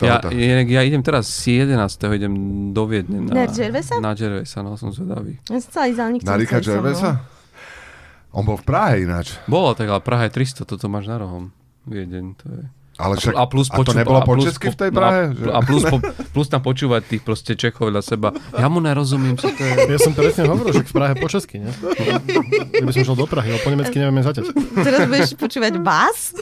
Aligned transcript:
Ja, 0.00 0.24
ja, 0.32 0.56
ja 0.64 0.80
idem 0.84 1.02
teraz 1.04 1.28
z 1.28 1.64
11. 1.68 2.16
idem 2.16 2.32
do 2.72 2.82
Viedne. 2.88 3.28
Na 3.28 3.44
Gervaisa? 3.44 4.00
Na 4.00 4.12
Gervaisa, 4.16 4.64
no 4.64 4.80
som 4.80 4.90
zvedavý. 4.90 5.36
Ja 5.52 5.60
som 5.60 5.68
chcela 5.68 5.86
ísť, 5.92 5.98
ale 6.00 6.10
nikto 6.16 6.26
Na 6.28 6.36
Rika 6.40 6.56
mnou. 6.56 6.66
Gervaisa? 6.66 7.10
On 8.30 8.42
bol 8.46 8.56
v 8.56 8.64
Prahe 8.64 9.02
ináč. 9.02 9.36
Bolo 9.50 9.74
tak, 9.74 9.90
ale 9.90 10.00
Praha 10.00 10.30
je 10.30 10.32
300, 10.38 10.62
toto 10.62 10.86
máš 10.86 11.10
na 11.10 11.18
rohom. 11.18 11.50
Viedeň, 11.84 12.38
to 12.38 12.46
je... 12.46 12.62
Ale 13.00 13.16
však, 13.16 13.32
a, 13.32 13.48
plus 13.48 13.72
a 13.72 13.80
to 13.80 13.80
poču- 13.80 13.96
nebolo 13.96 14.20
a 14.20 14.28
po 14.28 14.36
plus 14.36 14.44
česky 14.52 14.68
v 14.68 14.76
tej 14.76 14.90
no 14.92 14.96
Prahe? 15.00 15.22
A, 15.24 15.32
že? 15.32 15.48
a 15.48 15.60
plus, 15.64 15.82
po, 15.88 15.96
plus 16.36 16.46
tam 16.52 16.60
počúvať 16.60 17.00
tých 17.08 17.22
proste 17.24 17.56
Čechov 17.56 17.88
vedľa 17.88 18.04
seba. 18.04 18.28
Ja 18.52 18.68
mu 18.68 18.76
nerozumiem, 18.84 19.40
čo 19.40 19.48
to 19.56 19.62
je. 19.64 19.88
Ja 19.88 19.98
som 19.98 20.12
presne 20.12 20.44
hovoril, 20.44 20.76
že 20.76 20.84
v 20.84 20.92
Prahe 20.92 21.16
po 21.16 21.24
česky, 21.32 21.64
nie? 21.64 21.72
Keby 22.76 22.92
som 22.92 23.00
šiel 23.08 23.16
do 23.16 23.24
Prahy, 23.24 23.56
ale 23.56 23.60
po 23.64 23.72
nemecky 23.72 23.96
nevieme 23.96 24.20
zaťať. 24.20 24.52
Teraz 24.84 25.00
budeš 25.08 25.32
počúvať 25.40 25.80
vás? 25.80 26.36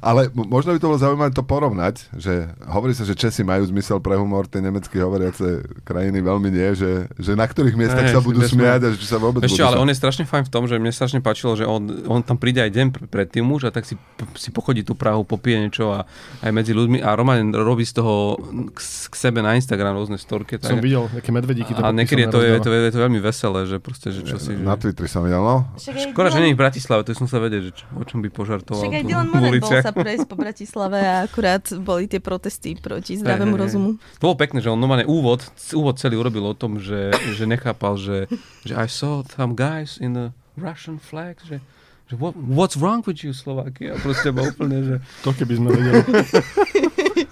Ale 0.00 0.28
možno 0.32 0.76
by 0.76 0.78
to 0.80 0.88
bolo 0.88 0.98
zaujímavé 1.00 1.30
to 1.32 1.44
porovnať, 1.44 2.12
že 2.16 2.50
hovorí 2.68 2.92
sa, 2.92 3.04
že 3.04 3.16
Česi 3.16 3.42
majú 3.42 3.64
zmysel 3.68 3.98
pre 4.00 4.16
humor, 4.16 4.46
tie 4.46 4.60
nemecky 4.60 5.00
hovoriace 5.00 5.64
krajiny 5.82 6.20
veľmi 6.20 6.48
nie, 6.52 6.68
že, 6.76 7.08
že 7.16 7.32
na 7.32 7.48
ktorých 7.48 7.76
miestach 7.76 8.06
sa 8.08 8.20
budú 8.20 8.44
smiať 8.44 8.80
a 8.84 8.88
že 8.92 8.96
či 9.00 9.08
sa 9.08 9.18
vôbec 9.20 9.44
Ešte, 9.44 9.60
budú 9.60 9.68
ale 9.68 9.76
sa... 9.78 9.82
on 9.82 9.88
je 9.88 9.96
strašne 9.96 10.24
fajn 10.28 10.44
v 10.46 10.50
tom, 10.52 10.64
že 10.68 10.74
mne 10.76 10.92
strašne 10.92 11.20
páčilo, 11.24 11.56
že 11.56 11.64
on, 11.64 11.82
on 12.06 12.20
tam 12.20 12.36
príde 12.36 12.60
aj 12.60 12.70
deň 12.72 12.86
pr- 12.92 13.06
predtým 13.08 13.44
už 13.48 13.68
a 13.68 13.70
tak 13.72 13.88
si, 13.88 13.96
si 14.36 14.48
pochodí 14.52 14.84
tú 14.84 14.96
Prahu, 14.96 15.24
popije 15.24 15.56
niečo 15.60 15.92
a 15.92 16.08
aj 16.40 16.50
medzi 16.52 16.72
ľuďmi 16.72 17.00
a 17.04 17.12
Roman 17.16 17.52
robí 17.52 17.84
z 17.84 18.00
toho 18.00 18.40
k, 18.72 18.78
k 18.82 19.14
sebe 19.14 19.40
na 19.44 19.56
Instagram 19.56 19.96
rôzne 19.96 20.16
storky. 20.16 20.56
Som 20.60 20.80
Tak, 20.80 20.84
videl, 20.84 21.08
aké 21.12 21.30
medvedíky 21.32 21.72
to 21.76 21.80
a 21.80 21.92
niekedy 21.92 22.26
je 22.26 22.28
to, 22.32 22.40
je, 22.40 22.52
to, 22.60 22.68
je 22.72 22.92
to 22.92 23.00
veľmi 23.00 23.20
veselé, 23.20 23.68
že 23.68 23.76
proste, 23.78 24.08
že 24.12 24.24
čo 24.24 24.36
si... 24.40 24.56
Na 24.56 24.74
Že... 24.76 24.88
Twitteri 24.88 25.08
som 25.08 25.22
videl, 25.24 25.42
no. 25.42 25.68
Škoda, 25.78 26.28
že 26.32 26.38
nie 26.42 26.52
je 26.52 26.56
v 26.56 26.60
Bratislave, 26.60 27.00
to 27.04 27.12
som 27.16 27.28
sa 27.28 27.38
vedieť, 27.40 27.62
že 27.70 27.72
čo, 27.82 27.84
o 27.96 28.04
čom 28.04 28.20
by 28.24 28.28
požartoval 28.32 28.82
Však 28.82 28.94
aj 28.96 29.04
Dylan 29.04 29.28
Moran 29.32 29.52
bol. 29.60 29.70
Sa 29.86 29.94
prejsť 29.94 30.26
po 30.26 30.34
Bratislave 30.34 30.98
a 30.98 31.14
akurát 31.30 31.62
boli 31.78 32.10
tie 32.10 32.18
protesty 32.18 32.74
proti 32.74 33.14
zdravému 33.22 33.54
hej. 33.54 33.62
rozumu. 33.62 33.90
To 34.18 34.34
bolo 34.34 34.36
pekné, 34.42 34.58
že 34.58 34.74
on 34.74 34.82
normálne 34.82 35.06
úvod, 35.06 35.46
úvod 35.70 36.02
celý 36.02 36.18
urobil 36.18 36.50
o 36.50 36.54
tom, 36.58 36.82
že, 36.82 37.14
že 37.38 37.46
nechápal, 37.46 37.94
že, 37.94 38.26
že 38.66 38.74
I 38.74 38.90
saw 38.90 39.22
some 39.22 39.54
guys 39.54 40.02
in 40.02 40.18
the 40.18 40.26
Russian 40.58 40.98
flag, 40.98 41.38
že, 41.46 41.62
že 42.10 42.14
what, 42.18 42.34
what's 42.34 42.74
wrong 42.74 43.06
with 43.06 43.22
you, 43.22 43.30
Slovakia? 43.30 43.94
A 43.94 44.02
proste 44.02 44.34
bol 44.34 44.50
úplne, 44.50 44.82
že... 44.82 44.94
To 45.22 45.30
keby 45.30 45.54
sme 45.54 45.68
vedeli. 45.70 46.02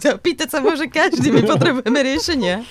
Pýtať 0.27 0.49
sa 0.53 0.59
môže 0.63 0.87
každý, 0.87 1.35
my 1.35 1.43
potrebujeme 1.43 2.01
riešenia. 2.05 2.63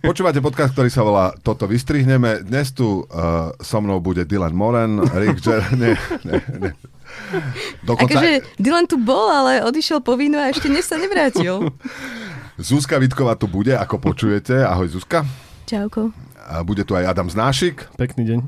Počúvate 0.00 0.38
podcast, 0.38 0.72
ktorý 0.72 0.90
sa 0.92 1.02
volá 1.02 1.34
Toto 1.42 1.66
vystrihneme. 1.66 2.46
Dnes 2.46 2.70
tu 2.70 3.02
uh, 3.04 3.50
so 3.58 3.82
mnou 3.82 3.98
bude 3.98 4.22
Dylan 4.22 4.54
Moran, 4.54 5.02
Rick 5.02 5.42
Jer... 5.42 5.62
Nie, 5.74 5.94
nie, 6.22 6.40
nie. 6.62 6.72
Dokonca 7.88 8.18
Akože 8.18 8.30
Dylan 8.58 8.86
tu 8.90 8.96
bol, 8.98 9.30
ale 9.30 9.62
odišiel 9.64 10.02
po 10.02 10.18
vínu 10.18 10.36
a 10.38 10.50
ešte 10.50 10.68
dnes 10.68 10.86
sa 10.86 10.98
nevrátil. 10.98 11.70
Zuzka 12.60 13.00
Vitková 13.00 13.38
tu 13.40 13.48
bude, 13.48 13.72
ako 13.72 13.96
počujete. 14.02 14.52
Ahoj 14.60 14.92
Zuzka. 14.92 15.24
Čauko. 15.64 16.12
A 16.50 16.60
bude 16.66 16.84
tu 16.84 16.92
aj 16.98 17.08
Adam 17.08 17.30
Znášik. 17.30 17.88
Pekný 17.96 18.26
deň. 18.26 18.38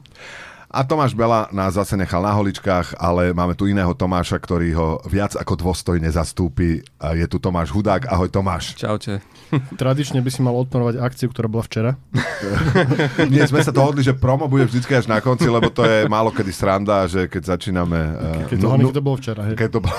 A 0.72 0.88
Tomáš 0.88 1.12
Bela 1.12 1.52
nás 1.52 1.76
zase 1.76 2.00
nechal 2.00 2.24
na 2.24 2.32
holičkách, 2.32 2.96
ale 2.96 3.36
máme 3.36 3.52
tu 3.52 3.68
iného 3.68 3.92
Tomáša, 3.92 4.40
ktorý 4.40 4.72
ho 4.72 4.88
viac 5.04 5.36
ako 5.36 5.60
dôstojne 5.60 6.08
zastúpi. 6.08 6.80
Je 6.96 7.26
tu 7.28 7.36
Tomáš 7.36 7.68
Hudák. 7.76 8.08
Ahoj 8.08 8.32
Tomáš. 8.32 8.80
Čaute. 8.80 9.20
Tradične 9.80 10.24
by 10.24 10.30
si 10.32 10.40
mal 10.40 10.56
odporovať 10.56 10.96
akciu, 10.96 11.28
ktorá 11.28 11.44
bola 11.52 11.68
včera. 11.68 12.00
Nie, 13.32 13.44
sme 13.44 13.60
sa 13.60 13.68
dohodli, 13.68 14.00
že 14.00 14.16
promo 14.16 14.48
bude 14.48 14.64
vždy 14.64 14.80
až 14.96 15.12
na 15.12 15.20
konci, 15.20 15.44
lebo 15.44 15.68
to 15.68 15.84
je 15.84 16.08
málo 16.08 16.32
kedy 16.32 16.48
sranda, 16.56 17.04
že 17.04 17.28
keď 17.28 17.52
začíname... 17.52 18.00
Uh, 18.16 18.48
Keď 18.48 18.56
to, 18.56 18.66
hlavne, 18.72 18.84
keď 18.88 18.96
to 18.96 19.04
bolo 19.04 19.16
včera. 19.20 19.40
Hej. 19.44 19.54
keď 19.60 19.68
to 19.76 19.80
bolo... 19.84 19.98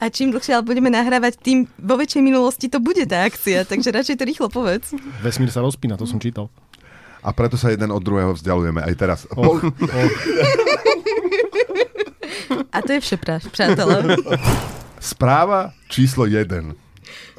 A 0.00 0.04
čím 0.08 0.32
dlhšie 0.32 0.56
ale 0.56 0.64
budeme 0.64 0.88
nahrávať, 0.88 1.36
tým 1.44 1.68
vo 1.76 2.00
väčšej 2.00 2.24
minulosti 2.24 2.72
to 2.72 2.80
bude 2.80 3.04
tá 3.04 3.28
akcia, 3.28 3.68
takže 3.68 3.92
radšej 3.92 4.16
to 4.16 4.24
rýchlo 4.24 4.48
povedz. 4.48 4.96
Vesmír 5.20 5.52
sa 5.52 5.60
rozpína, 5.60 6.00
to 6.00 6.08
som 6.08 6.16
čítal. 6.16 6.48
A 7.22 7.30
preto 7.30 7.54
sa 7.54 7.70
jeden 7.70 7.94
od 7.94 8.02
druhého 8.02 8.34
vzdialujeme 8.34 8.82
aj 8.82 8.94
teraz. 8.98 9.20
Po... 9.30 9.56
Och, 9.56 9.62
och. 9.64 10.12
A 12.72 12.78
to 12.82 12.92
je 12.92 13.00
vše, 13.00 13.16
pra- 13.16 13.40
přátelé. 13.50 14.16
Správa 15.00 15.70
číslo 15.88 16.26
1. 16.26 16.74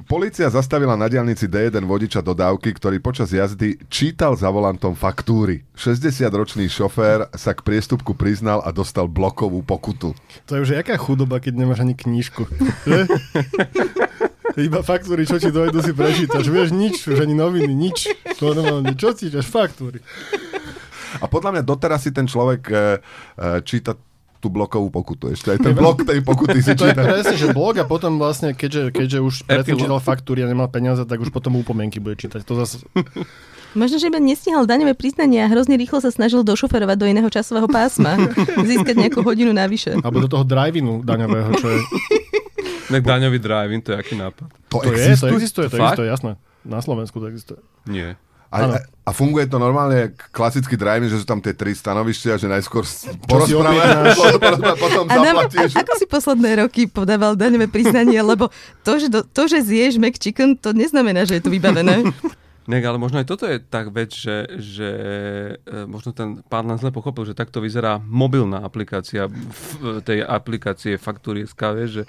Polícia 0.03 0.49
zastavila 0.51 0.99
na 0.99 1.07
diálnici 1.07 1.47
D1 1.47 1.79
vodiča 1.87 2.19
dodávky, 2.19 2.75
ktorý 2.75 2.99
počas 2.99 3.31
jazdy 3.31 3.79
čítal 3.87 4.35
za 4.35 4.51
volantom 4.51 4.91
faktúry. 4.93 5.63
60-ročný 5.79 6.67
šofér 6.67 7.31
sa 7.31 7.55
k 7.55 7.63
priestupku 7.63 8.11
priznal 8.11 8.59
a 8.67 8.75
dostal 8.75 9.07
blokovú 9.07 9.63
pokutu. 9.63 10.11
To 10.45 10.59
je 10.59 10.63
už 10.67 10.69
jaká 10.83 10.99
chudoba, 10.99 11.39
keď 11.39 11.55
nemáš 11.55 11.87
ani 11.87 11.95
knížku. 11.95 12.43
Iba 14.53 14.85
faktúry, 14.85 15.25
čo 15.25 15.41
ti 15.41 15.49
dojdu, 15.49 15.81
si 15.81 15.93
prečítaš. 15.97 16.45
Vieš, 16.45 16.69
nič, 16.73 17.09
už 17.09 17.25
ani 17.25 17.33
noviny, 17.33 17.73
nič. 17.73 18.13
To 18.37 18.53
normálne, 18.53 18.93
čo 18.93 19.13
čítaš? 19.17 19.49
Faktúry. 19.49 19.97
A 21.21 21.25
podľa 21.25 21.57
mňa 21.57 21.63
doteraz 21.65 22.05
si 22.05 22.11
ten 22.13 22.25
človek 22.25 22.61
e, 22.69 22.73
e, 22.73 22.79
číta 23.65 23.97
tú 24.43 24.51
blokovú 24.51 24.91
pokutu. 24.91 25.31
Ešte 25.31 25.55
aj 25.55 25.59
ten 25.63 25.73
blok 25.79 26.03
tej 26.03 26.19
pokuty 26.19 26.59
si 26.59 26.75
To 26.75 26.83
je 26.83 26.91
číta. 26.91 27.01
presne, 27.01 27.35
že 27.39 27.47
blog 27.55 27.79
a 27.79 27.85
potom 27.87 28.19
vlastne, 28.19 28.51
keďže, 28.51 28.91
keďže 28.91 29.19
už 29.23 29.33
predtým 29.47 29.79
čítal 29.79 30.03
faktúry 30.03 30.43
a 30.43 30.51
nemal 30.51 30.67
peniaze, 30.67 31.07
tak 31.07 31.23
už 31.23 31.31
potom 31.31 31.55
upomienky 31.55 32.03
bude 32.03 32.19
čítať. 32.19 32.43
To 32.43 32.59
zase... 32.59 32.83
Možno, 33.73 33.97
že 33.97 34.05
iba 34.05 34.21
nestihal 34.21 34.69
daňové 34.69 34.93
priznanie 34.93 35.41
a 35.41 35.49
hrozne 35.49 35.81
rýchlo 35.81 35.97
sa 35.97 36.13
snažil 36.13 36.45
došoferovať 36.45 36.93
do 36.93 37.09
iného 37.09 37.25
časového 37.25 37.65
pásma. 37.65 38.21
Získať 38.69 38.95
nejakú 38.99 39.25
hodinu 39.25 39.49
navyše. 39.49 39.97
Alebo 39.97 40.21
do 40.21 40.29
toho 40.29 40.45
drive-inu 40.45 41.01
daňového, 41.01 41.49
čo 41.57 41.67
je... 41.71 41.79
Nek 42.89 43.01
daňový 43.01 43.37
drive 43.37 43.79
to 43.81 43.91
je 43.91 43.97
aký 43.97 44.15
nápad? 44.15 44.47
To, 44.67 44.79
To 44.79 44.89
je, 44.89 44.89
to 44.89 44.91
existuje? 44.91 45.29
existuje, 45.31 45.65
to 45.67 45.75
Fakt? 45.75 45.95
existuje, 45.95 46.07
jasné. 46.09 46.31
Na 46.63 46.79
Slovensku 46.79 47.19
to 47.19 47.27
existuje. 47.27 47.59
Nie. 47.85 48.15
A, 48.53 48.77
a 49.03 49.11
funguje 49.11 49.49
to 49.49 49.57
normálne 49.57 49.97
jak 49.97 50.29
klasický 50.29 50.77
drive 50.77 51.09
že 51.09 51.17
sú 51.17 51.25
tam 51.25 51.41
tie 51.41 51.57
tri 51.57 51.73
stanovištia, 51.73 52.37
že 52.37 52.45
najskôr 52.45 52.85
porozprávaš, 53.25 54.13
potom 54.83 55.09
A, 55.09 55.15
nám, 55.17 55.41
a 55.41 55.49
zaplatíš. 55.49 55.73
ako 55.73 55.91
si 55.97 56.05
posledné 56.05 56.61
roky 56.61 56.85
podával 56.85 57.33
daňové 57.33 57.65
priznanie, 57.65 58.21
lebo 58.21 58.53
to, 58.85 59.01
že, 59.01 59.09
do, 59.09 59.25
to, 59.25 59.49
že 59.49 59.57
zješ 59.59 59.97
McChicken, 59.97 60.53
to 60.53 60.69
neznamená, 60.69 61.25
že 61.25 61.41
je 61.41 61.43
to 61.43 61.49
vybavené. 61.49 62.05
Nek, 62.63 62.83
ale 62.87 62.95
možno 62.95 63.19
aj 63.19 63.27
toto 63.27 63.43
je 63.43 63.59
tak 63.59 63.91
vec, 63.91 64.15
že, 64.15 64.47
že 64.55 64.89
e, 65.67 65.83
možno 65.83 66.15
ten 66.15 66.39
pán 66.47 66.63
nás 66.63 66.79
zle 66.79 66.95
pochopil, 66.95 67.27
že 67.27 67.35
takto 67.35 67.59
vyzerá 67.59 67.99
mobilná 67.99 68.63
aplikácia 68.63 69.27
v 69.27 69.99
tej 69.99 70.23
aplikácie 70.23 70.95
faktúry 70.95 71.43
SK, 71.43 71.61
vieš, 71.75 71.91
že, 71.91 72.03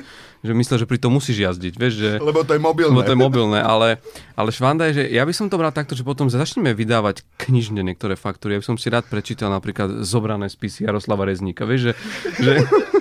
že 0.46 0.52
myslel, 0.54 0.78
že 0.78 0.86
pri 0.86 1.02
tom 1.02 1.18
musíš 1.18 1.42
jazdiť, 1.42 1.74
vieš, 1.74 1.94
že... 1.98 2.10
Lebo 2.22 2.46
to 2.46 2.54
je 2.54 2.62
mobilné. 2.62 2.94
Lebo 2.94 3.02
to 3.02 3.14
je 3.14 3.18
mobilné, 3.18 3.58
ale, 3.66 3.98
ale 4.38 4.54
švanda 4.54 4.86
je, 4.94 5.02
že 5.02 5.04
ja 5.10 5.26
by 5.26 5.34
som 5.34 5.50
to 5.50 5.58
bral 5.58 5.74
takto, 5.74 5.98
že 5.98 6.06
potom 6.06 6.30
začneme 6.30 6.70
vydávať 6.70 7.26
knižne 7.34 7.82
niektoré 7.82 8.14
faktúry. 8.14 8.54
Ja 8.54 8.62
by 8.62 8.68
som 8.70 8.78
si 8.78 8.94
rád 8.94 9.10
prečítal 9.10 9.50
napríklad 9.50 10.06
zobrané 10.06 10.46
spisy 10.46 10.86
Jaroslava 10.86 11.26
Rezníka, 11.26 11.66
vieš, 11.66 11.90
že, 11.90 11.92
že, 12.38 12.52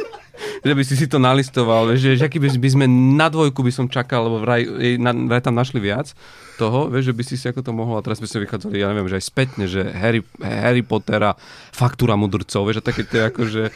že 0.65 0.73
by 0.73 0.81
si 0.81 0.97
si 0.97 1.05
to 1.05 1.21
nalistoval, 1.21 1.93
že, 1.93 2.17
že 2.17 2.25
aký 2.25 2.41
by, 2.41 2.49
by 2.57 2.69
sme 2.73 2.85
na 2.89 3.29
dvojku 3.29 3.61
by 3.61 3.69
som 3.69 3.85
čakal, 3.85 4.25
lebo 4.25 4.41
vraj, 4.41 4.65
na, 4.97 5.13
vraj 5.13 5.45
tam 5.45 5.53
našli 5.53 5.77
viac 5.77 6.17
toho, 6.55 6.87
vieš, 6.87 7.11
že 7.11 7.15
by 7.15 7.23
si 7.23 7.35
si 7.35 7.45
ako 7.45 7.61
to 7.61 7.71
mohol, 7.71 7.97
a 7.97 8.05
teraz 8.05 8.17
by 8.17 8.27
sme 8.27 8.45
vychádzali, 8.45 8.75
ja 8.77 8.89
neviem, 8.89 9.09
že 9.09 9.17
aj 9.19 9.25
spätne, 9.25 9.65
že 9.65 9.81
Harry, 9.91 10.21
Harry 10.39 10.81
Pottera, 10.81 11.33
faktúra 11.69 12.13
mudrcov, 12.13 12.65
vieš, 12.65 12.79
a 12.79 12.83
také 12.85 13.03
tie 13.03 13.27
akože, 13.27 13.73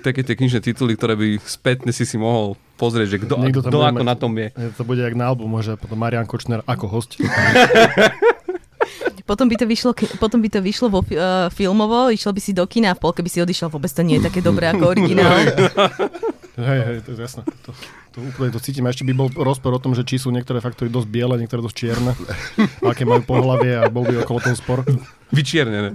také 0.00 0.22
tie 0.22 0.34
knižné 0.34 0.60
tituly, 0.62 0.94
ktoré 0.94 1.18
by 1.18 1.42
spätne 1.42 1.90
si 1.90 2.06
si 2.06 2.16
mohol 2.16 2.54
pozrieť, 2.76 3.08
že 3.12 3.18
kto, 3.26 3.34
kto 3.60 3.78
ako 3.82 4.00
mať- 4.00 4.08
na 4.08 4.14
tom 4.16 4.32
je. 4.38 4.48
To 4.78 4.82
bude 4.82 5.02
jak 5.02 5.12
na 5.12 5.28
albumu, 5.28 5.60
že 5.60 5.76
potom 5.76 6.00
Marian 6.00 6.24
Kočner 6.24 6.64
ako 6.64 6.86
host. 6.88 7.18
Potom 9.28 9.46
by 9.46 9.62
to 9.62 9.66
vyšlo, 9.68 9.94
potom 10.18 10.42
by 10.42 10.50
to 10.50 10.58
vyšlo 10.58 10.90
vo, 10.90 11.06
uh, 11.06 11.46
filmovo, 11.54 12.10
išiel 12.10 12.34
by 12.34 12.42
si 12.42 12.50
do 12.50 12.66
kina 12.66 12.90
a 12.90 12.98
v 12.98 13.02
polke 13.06 13.22
by 13.22 13.30
si 13.30 13.38
odišiel, 13.38 13.70
vôbec 13.70 13.86
to 13.86 14.02
nie 14.02 14.18
je 14.18 14.26
také 14.26 14.42
dobré 14.42 14.66
ako 14.74 14.90
originál. 14.90 15.38
Hej, 16.60 16.80
hej, 16.84 16.96
to 17.02 17.08
je 17.16 17.18
jasné. 17.24 17.42
To, 17.64 17.70
to 18.12 18.18
úplne 18.20 18.52
to 18.52 18.60
cítim. 18.60 18.84
A 18.84 18.92
ešte 18.92 19.08
by 19.08 19.16
bol 19.16 19.28
rozpor 19.32 19.72
o 19.72 19.80
tom, 19.80 19.96
že 19.96 20.04
či 20.04 20.20
sú 20.20 20.28
niektoré 20.28 20.60
faktory 20.60 20.92
dosť 20.92 21.08
biele, 21.08 21.40
niektoré 21.40 21.64
dosť 21.64 21.76
čierne. 21.76 22.12
Aké 22.90 23.08
majú 23.08 23.24
pohlavie 23.24 23.80
a 23.80 23.88
bol 23.88 24.04
by 24.04 24.20
okolo 24.20 24.38
toho 24.44 24.56
spor. 24.58 24.84
Vyčiernené. 25.32 25.94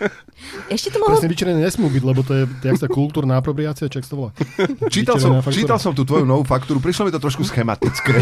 Ešte 0.74 0.94
to 0.94 1.02
mohlo... 1.02 1.18
Presne 1.18 1.28
vyčerené 1.28 1.60
nesmú 1.60 1.92
byť, 1.92 2.02
lebo 2.02 2.20
to 2.24 2.32
je 2.32 2.42
jak 2.62 2.78
sa 2.78 2.88
kultúrna 2.88 3.36
apropriácia, 3.36 3.90
sa 3.90 4.00
to 4.00 4.16
volá. 4.16 4.30
Čítal 4.94 5.20
som, 5.20 5.38
čítal 5.50 5.78
som 5.82 5.92
tú 5.92 6.06
tvoju 6.06 6.24
novú 6.24 6.46
faktúru, 6.46 6.80
prišlo 6.80 7.10
mi 7.10 7.12
to 7.12 7.20
trošku 7.20 7.44
schematické. 7.44 8.16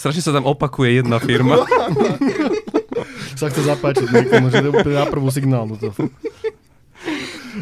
Strašne 0.00 0.24
sa 0.24 0.32
tam 0.32 0.48
opakuje 0.48 1.04
jedna 1.04 1.20
firma. 1.20 1.60
Sa 3.36 3.52
chce 3.52 3.68
zapáčiť 3.68 4.08
niekomu, 4.08 4.48
že 4.48 4.64
to 4.64 4.66
je 4.68 4.72
úplne 4.72 4.96
na 4.96 5.06
prvú 5.08 5.28
signálnu. 5.28 5.76
To. 5.76 5.92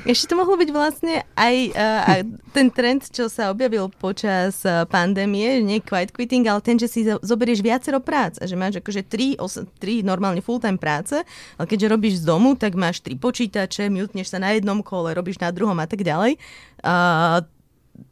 Ešte 0.05 0.31
to 0.31 0.35
mohlo 0.39 0.55
byť 0.55 0.71
vlastne 0.71 1.25
aj 1.35 1.55
uh, 1.75 2.23
ten 2.55 2.69
trend, 2.71 3.09
čo 3.11 3.27
sa 3.27 3.51
objavil 3.51 3.91
počas 3.91 4.63
uh, 4.63 4.87
pandémie, 4.87 5.65
nie 5.65 5.83
quiet 5.83 6.15
quitting, 6.15 6.47
ale 6.47 6.63
ten, 6.63 6.77
že 6.79 6.87
si 6.87 7.03
zo- 7.03 7.19
zoberieš 7.19 7.65
viacero 7.65 7.99
prác 7.99 8.39
a 8.39 8.47
že 8.47 8.55
máš 8.55 8.79
akože 8.79 9.03
tri, 9.09 9.35
os- 9.41 9.67
tri 9.83 10.07
normálne 10.07 10.45
full-time 10.45 10.79
práce, 10.79 11.19
ale 11.59 11.67
keďže 11.67 11.91
robíš 11.91 12.15
z 12.23 12.25
domu, 12.29 12.55
tak 12.55 12.79
máš 12.79 13.03
tri 13.03 13.19
počítače, 13.19 13.91
mutneš 13.91 14.31
sa 14.31 14.39
na 14.39 14.55
jednom 14.55 14.85
kole, 14.85 15.17
robíš 15.17 15.43
na 15.43 15.51
druhom 15.51 15.79
a 15.81 15.87
tak 15.89 16.07
ďalej. 16.07 16.39
Uh, 16.85 17.43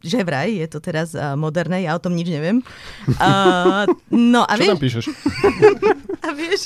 že 0.02 0.22
vraj, 0.22 0.52
je 0.52 0.68
to 0.70 0.78
teraz 0.78 1.14
uh, 1.16 1.34
moderné, 1.34 1.86
ja 1.86 1.96
o 1.96 2.02
tom 2.02 2.14
nič 2.14 2.28
neviem. 2.30 2.62
Uh, 3.18 3.88
no 4.12 4.46
a 4.46 4.52
Čo 4.54 4.60
vieš, 4.60 4.70
tam 4.70 4.82
píšeš? 4.82 5.04
a 6.26 6.28
vieš, 6.34 6.60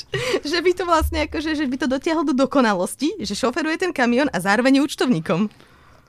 že 0.45 0.57
by 0.61 0.71
to 0.75 0.83
vlastne 0.85 1.19
akože, 1.25 1.57
že 1.57 1.65
by 1.65 1.75
to 1.81 1.87
dotiahol 1.89 2.23
do 2.27 2.35
dokonalosti, 2.35 3.17
že 3.21 3.33
šoferuje 3.33 3.81
ten 3.81 3.91
kamión 3.93 4.29
a 4.29 4.37
zároveň 4.37 4.79
je 4.79 4.85
účtovníkom. 4.85 5.49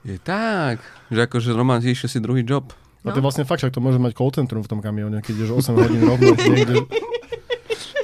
Je 0.03 0.19
tak, 0.19 0.83
že 1.07 1.19
akože 1.23 1.55
Roman 1.55 1.79
zíše 1.79 2.11
si 2.11 2.19
druhý 2.19 2.43
job. 2.43 2.75
A 3.03 3.11
to 3.11 3.19
je 3.19 3.25
vlastne 3.25 3.43
fakt, 3.43 3.59
však 3.59 3.75
to 3.75 3.83
môže 3.83 3.99
mať 3.99 4.15
call 4.15 4.31
centrum 4.31 4.63
v 4.63 4.69
tom 4.71 4.79
kamióne, 4.79 5.19
keď 5.19 5.43
ideš 5.43 5.67
8 5.67 5.75
hodín 5.75 6.01
rovno 6.07 6.31
niekde. 6.39 6.87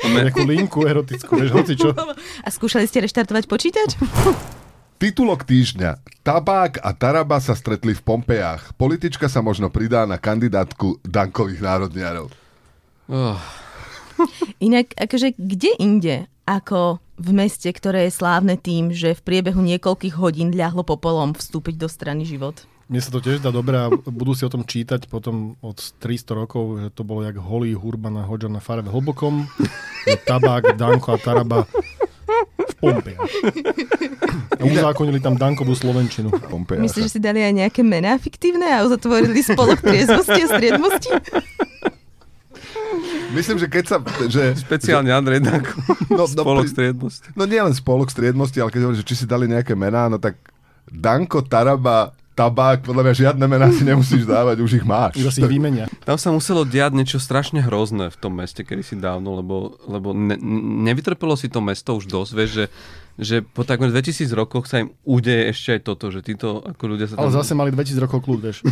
Nejakú 0.09 0.43
linku 0.43 0.83
erotickú, 0.83 1.39
vieš, 1.39 1.51
hoci 1.55 1.73
čo. 1.79 1.95
A 2.43 2.47
skúšali 2.51 2.83
ste 2.83 3.03
reštartovať 3.03 3.47
počítač? 3.47 3.95
Titulok 4.99 5.47
týždňa. 5.47 6.03
Tabák 6.27 6.83
a 6.83 6.91
Taraba 6.91 7.39
sa 7.39 7.55
stretli 7.55 7.95
v 7.95 8.03
Pompejách. 8.03 8.75
Politička 8.75 9.31
sa 9.31 9.39
možno 9.39 9.71
pridá 9.71 10.03
na 10.03 10.19
kandidátku 10.19 10.99
Dankových 11.07 11.63
národniarov. 11.63 12.27
Oh, 13.07 13.39
Inak, 14.67 14.91
akože 14.99 15.39
kde 15.39 15.71
inde 15.79 16.27
ako 16.43 16.99
v 17.15 17.29
meste, 17.31 17.71
ktoré 17.71 18.11
je 18.11 18.19
slávne 18.19 18.59
tým, 18.59 18.91
že 18.91 19.15
v 19.15 19.23
priebehu 19.23 19.63
niekoľkých 19.63 20.19
hodín 20.19 20.51
ľahlo 20.51 20.83
popolom 20.83 21.31
vstúpiť 21.31 21.79
do 21.79 21.87
strany 21.87 22.27
život? 22.27 22.67
Mne 22.91 22.99
sa 22.99 23.15
to 23.15 23.23
tiež 23.23 23.39
dá 23.39 23.55
dobré 23.55 23.79
a 23.79 23.87
budú 24.03 24.35
si 24.35 24.43
o 24.43 24.51
tom 24.51 24.67
čítať 24.67 25.07
potom 25.07 25.55
od 25.63 25.79
300 25.79 26.43
rokov, 26.43 26.75
že 26.75 26.91
to 26.91 27.07
bolo 27.07 27.23
jak 27.23 27.39
holý 27.39 27.71
hurba 27.71 28.11
na 28.11 28.27
Hodža 28.27 28.51
na 28.51 28.59
fare 28.59 28.83
v 28.83 28.91
hlbokom, 28.91 29.47
tabák, 30.27 30.75
Danko 30.75 31.15
a 31.15 31.17
Taraba 31.23 31.63
v 32.55 32.73
Pompejach. 32.79 33.29
A 34.55 34.63
uzákonili 34.63 35.19
tam 35.19 35.35
Dankovú 35.35 35.73
slovenčinu. 35.73 36.29
Pompeja 36.29 36.79
Myslíš, 36.79 37.09
že 37.09 37.13
si 37.15 37.19
dali 37.19 37.41
aj 37.41 37.53
nejaké 37.65 37.81
mená 37.81 38.15
fiktívne 38.17 38.67
a 38.67 38.83
uzatvorili 38.83 39.39
spolok 39.41 39.79
triezvosti 39.79 40.39
a 40.39 40.47
striedmosti? 40.47 41.11
Myslím, 43.29 43.61
že 43.61 43.67
keď 43.69 43.83
sa... 43.85 43.97
Že, 44.25 44.57
Speciálne 44.57 45.13
Andrej 45.13 45.45
Danko. 45.45 45.77
No, 46.09 46.25
no, 46.25 46.29
Spolok 46.29 46.65
pri- 46.65 46.73
striednosti. 46.73 47.27
No 47.37 47.45
nie 47.45 47.61
len 47.61 47.73
spolok 47.77 48.09
striedmosti, 48.09 48.57
ale 48.57 48.73
keď 48.73 48.81
hovoríš, 48.89 49.01
že 49.05 49.07
či 49.07 49.15
si 49.21 49.25
dali 49.29 49.45
nejaké 49.45 49.77
mená, 49.77 50.09
no 50.09 50.17
tak 50.17 50.41
Danko, 50.89 51.45
Taraba, 51.45 52.17
Tabák, 52.39 52.87
podľa 52.87 53.03
mňa 53.03 53.15
žiadne 53.19 53.45
mená 53.51 53.67
si 53.67 53.83
nemusíš 53.83 54.23
dávať, 54.23 54.63
už 54.63 54.79
ich 54.79 54.85
máš. 54.87 55.19
Iba 55.19 55.27
si 55.27 55.43
ich 55.43 55.51
vymenia. 55.51 55.91
Tam 56.07 56.15
sa 56.15 56.31
muselo 56.31 56.63
diať 56.63 56.95
niečo 56.95 57.19
strašne 57.19 57.59
hrozné 57.59 58.07
v 58.07 58.15
tom 58.15 58.39
meste, 58.39 58.63
kedy 58.63 58.79
si 58.79 58.95
dávno, 58.95 59.43
lebo, 59.43 59.75
lebo 59.83 60.15
ne, 60.15 60.39
nevytrpelo 60.87 61.35
si 61.35 61.51
to 61.51 61.59
mesto 61.59 61.99
už 61.99 62.07
dosť, 62.07 62.31
vieš, 62.31 62.51
že, 62.55 62.65
že 63.19 63.35
po 63.43 63.67
takmer 63.67 63.91
2000 63.91 64.23
rokoch 64.31 64.71
sa 64.71 64.79
im 64.79 64.95
udeje 65.03 65.51
ešte 65.51 65.69
aj 65.75 65.81
toto, 65.83 66.15
že 66.15 66.23
títo 66.23 66.63
ako 66.63 66.83
ľudia 66.87 67.11
sa 67.11 67.19
tam... 67.19 67.27
Ale 67.27 67.35
zase 67.35 67.51
mali 67.59 67.75
2000 67.75 68.07
rokov 68.07 68.23
kľud, 68.23 68.39
vieš. 68.39 68.63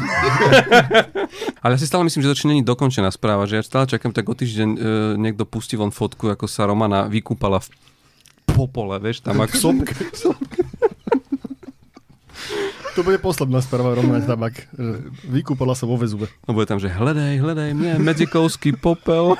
Ale 1.67 1.75
ja 1.75 1.79
si 1.83 1.91
stále 1.91 2.07
myslím, 2.07 2.23
že 2.23 2.31
to 2.31 2.37
ešte 2.39 2.47
není 2.47 2.63
dokončená 2.63 3.11
správa, 3.11 3.43
že 3.51 3.59
ja 3.59 3.63
stále 3.67 3.83
čakám, 3.83 4.15
tak 4.15 4.31
o 4.31 4.35
týždeň 4.37 4.69
e, 4.71 4.79
niekto 5.19 5.43
pustí 5.43 5.75
von 5.75 5.91
fotku, 5.91 6.31
ako 6.31 6.47
sa 6.47 6.63
Romana 6.71 7.11
vykúpala 7.11 7.59
v 7.59 7.67
popole, 8.47 8.95
vieš, 9.03 9.27
tam 9.27 9.43
ako... 9.43 9.55
Sopke. 9.59 9.91
To 12.97 13.05
bude 13.05 13.21
posledná 13.21 13.61
správa 13.61 13.93
Romana 13.93 14.25
Tabak. 14.25 14.73
Vykúpala 15.29 15.77
sa 15.77 15.85
vo 15.85 16.01
väzube. 16.01 16.33
No 16.49 16.57
bude 16.57 16.65
tam, 16.65 16.81
že 16.81 16.89
hľadaj, 16.89 17.37
hľadaj 17.37 17.69
mňa, 17.77 17.93
medzikovský 18.01 18.73
popel. 18.73 19.37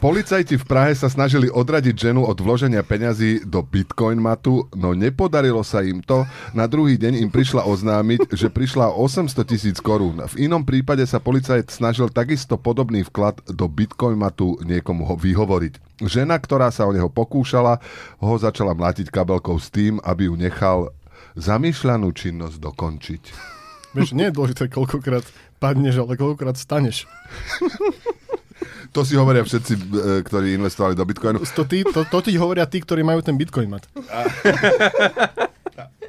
Policajti 0.00 0.56
v 0.56 0.64
Prahe 0.64 0.96
sa 0.96 1.12
snažili 1.12 1.52
odradiť 1.52 1.92
ženu 1.92 2.24
od 2.24 2.34
vloženia 2.40 2.80
peňazí 2.80 3.44
do 3.44 3.60
Bitcoin 3.60 4.16
matu, 4.16 4.64
no 4.72 4.96
nepodarilo 4.96 5.60
sa 5.60 5.84
im 5.84 6.00
to. 6.00 6.24
Na 6.56 6.64
druhý 6.64 6.96
deň 6.96 7.20
im 7.20 7.28
prišla 7.28 7.68
oznámiť, 7.68 8.32
že 8.32 8.48
prišla 8.48 8.96
o 8.96 9.04
800 9.04 9.44
tisíc 9.44 9.76
korún. 9.84 10.24
V 10.24 10.48
inom 10.48 10.64
prípade 10.64 11.04
sa 11.04 11.20
policajt 11.20 11.68
snažil 11.68 12.08
takisto 12.08 12.56
podobný 12.56 13.04
vklad 13.12 13.44
do 13.44 13.68
Bitcoin 13.68 14.16
matu 14.16 14.56
niekomu 14.64 15.04
ho 15.04 15.20
vyhovoriť. 15.20 16.00
Žena, 16.00 16.40
ktorá 16.40 16.72
sa 16.72 16.88
o 16.88 16.96
neho 16.96 17.12
pokúšala, 17.12 17.76
ho 18.24 18.34
začala 18.40 18.72
mlátiť 18.72 19.12
kabelkou 19.12 19.60
s 19.60 19.68
tým, 19.68 20.00
aby 20.00 20.32
ju 20.32 20.34
nechal 20.34 20.90
zamýšľanú 21.36 22.08
činnosť 22.12 22.56
dokončiť. 22.60 23.22
Vieš, 23.96 24.16
nie 24.16 24.32
je 24.32 24.36
dôležité, 24.36 24.72
koľkokrát 24.72 25.24
padneš, 25.60 26.00
ale 26.00 26.16
koľkokrát 26.16 26.56
staneš. 26.56 27.04
To 28.92 29.08
si 29.08 29.16
hovoria 29.16 29.40
všetci, 29.40 29.72
e, 29.72 29.80
ktorí 30.20 30.52
investovali 30.52 30.92
do 30.92 31.04
Bitcoinu. 31.08 31.40
To, 31.40 31.64
tí, 31.64 31.80
to, 31.80 32.04
to 32.04 32.18
ti 32.20 32.36
hovoria 32.36 32.68
tí, 32.68 32.76
ktorí 32.76 33.00
majú 33.00 33.24
ten 33.24 33.40
bitcoin 33.40 33.72
mat. 33.72 33.88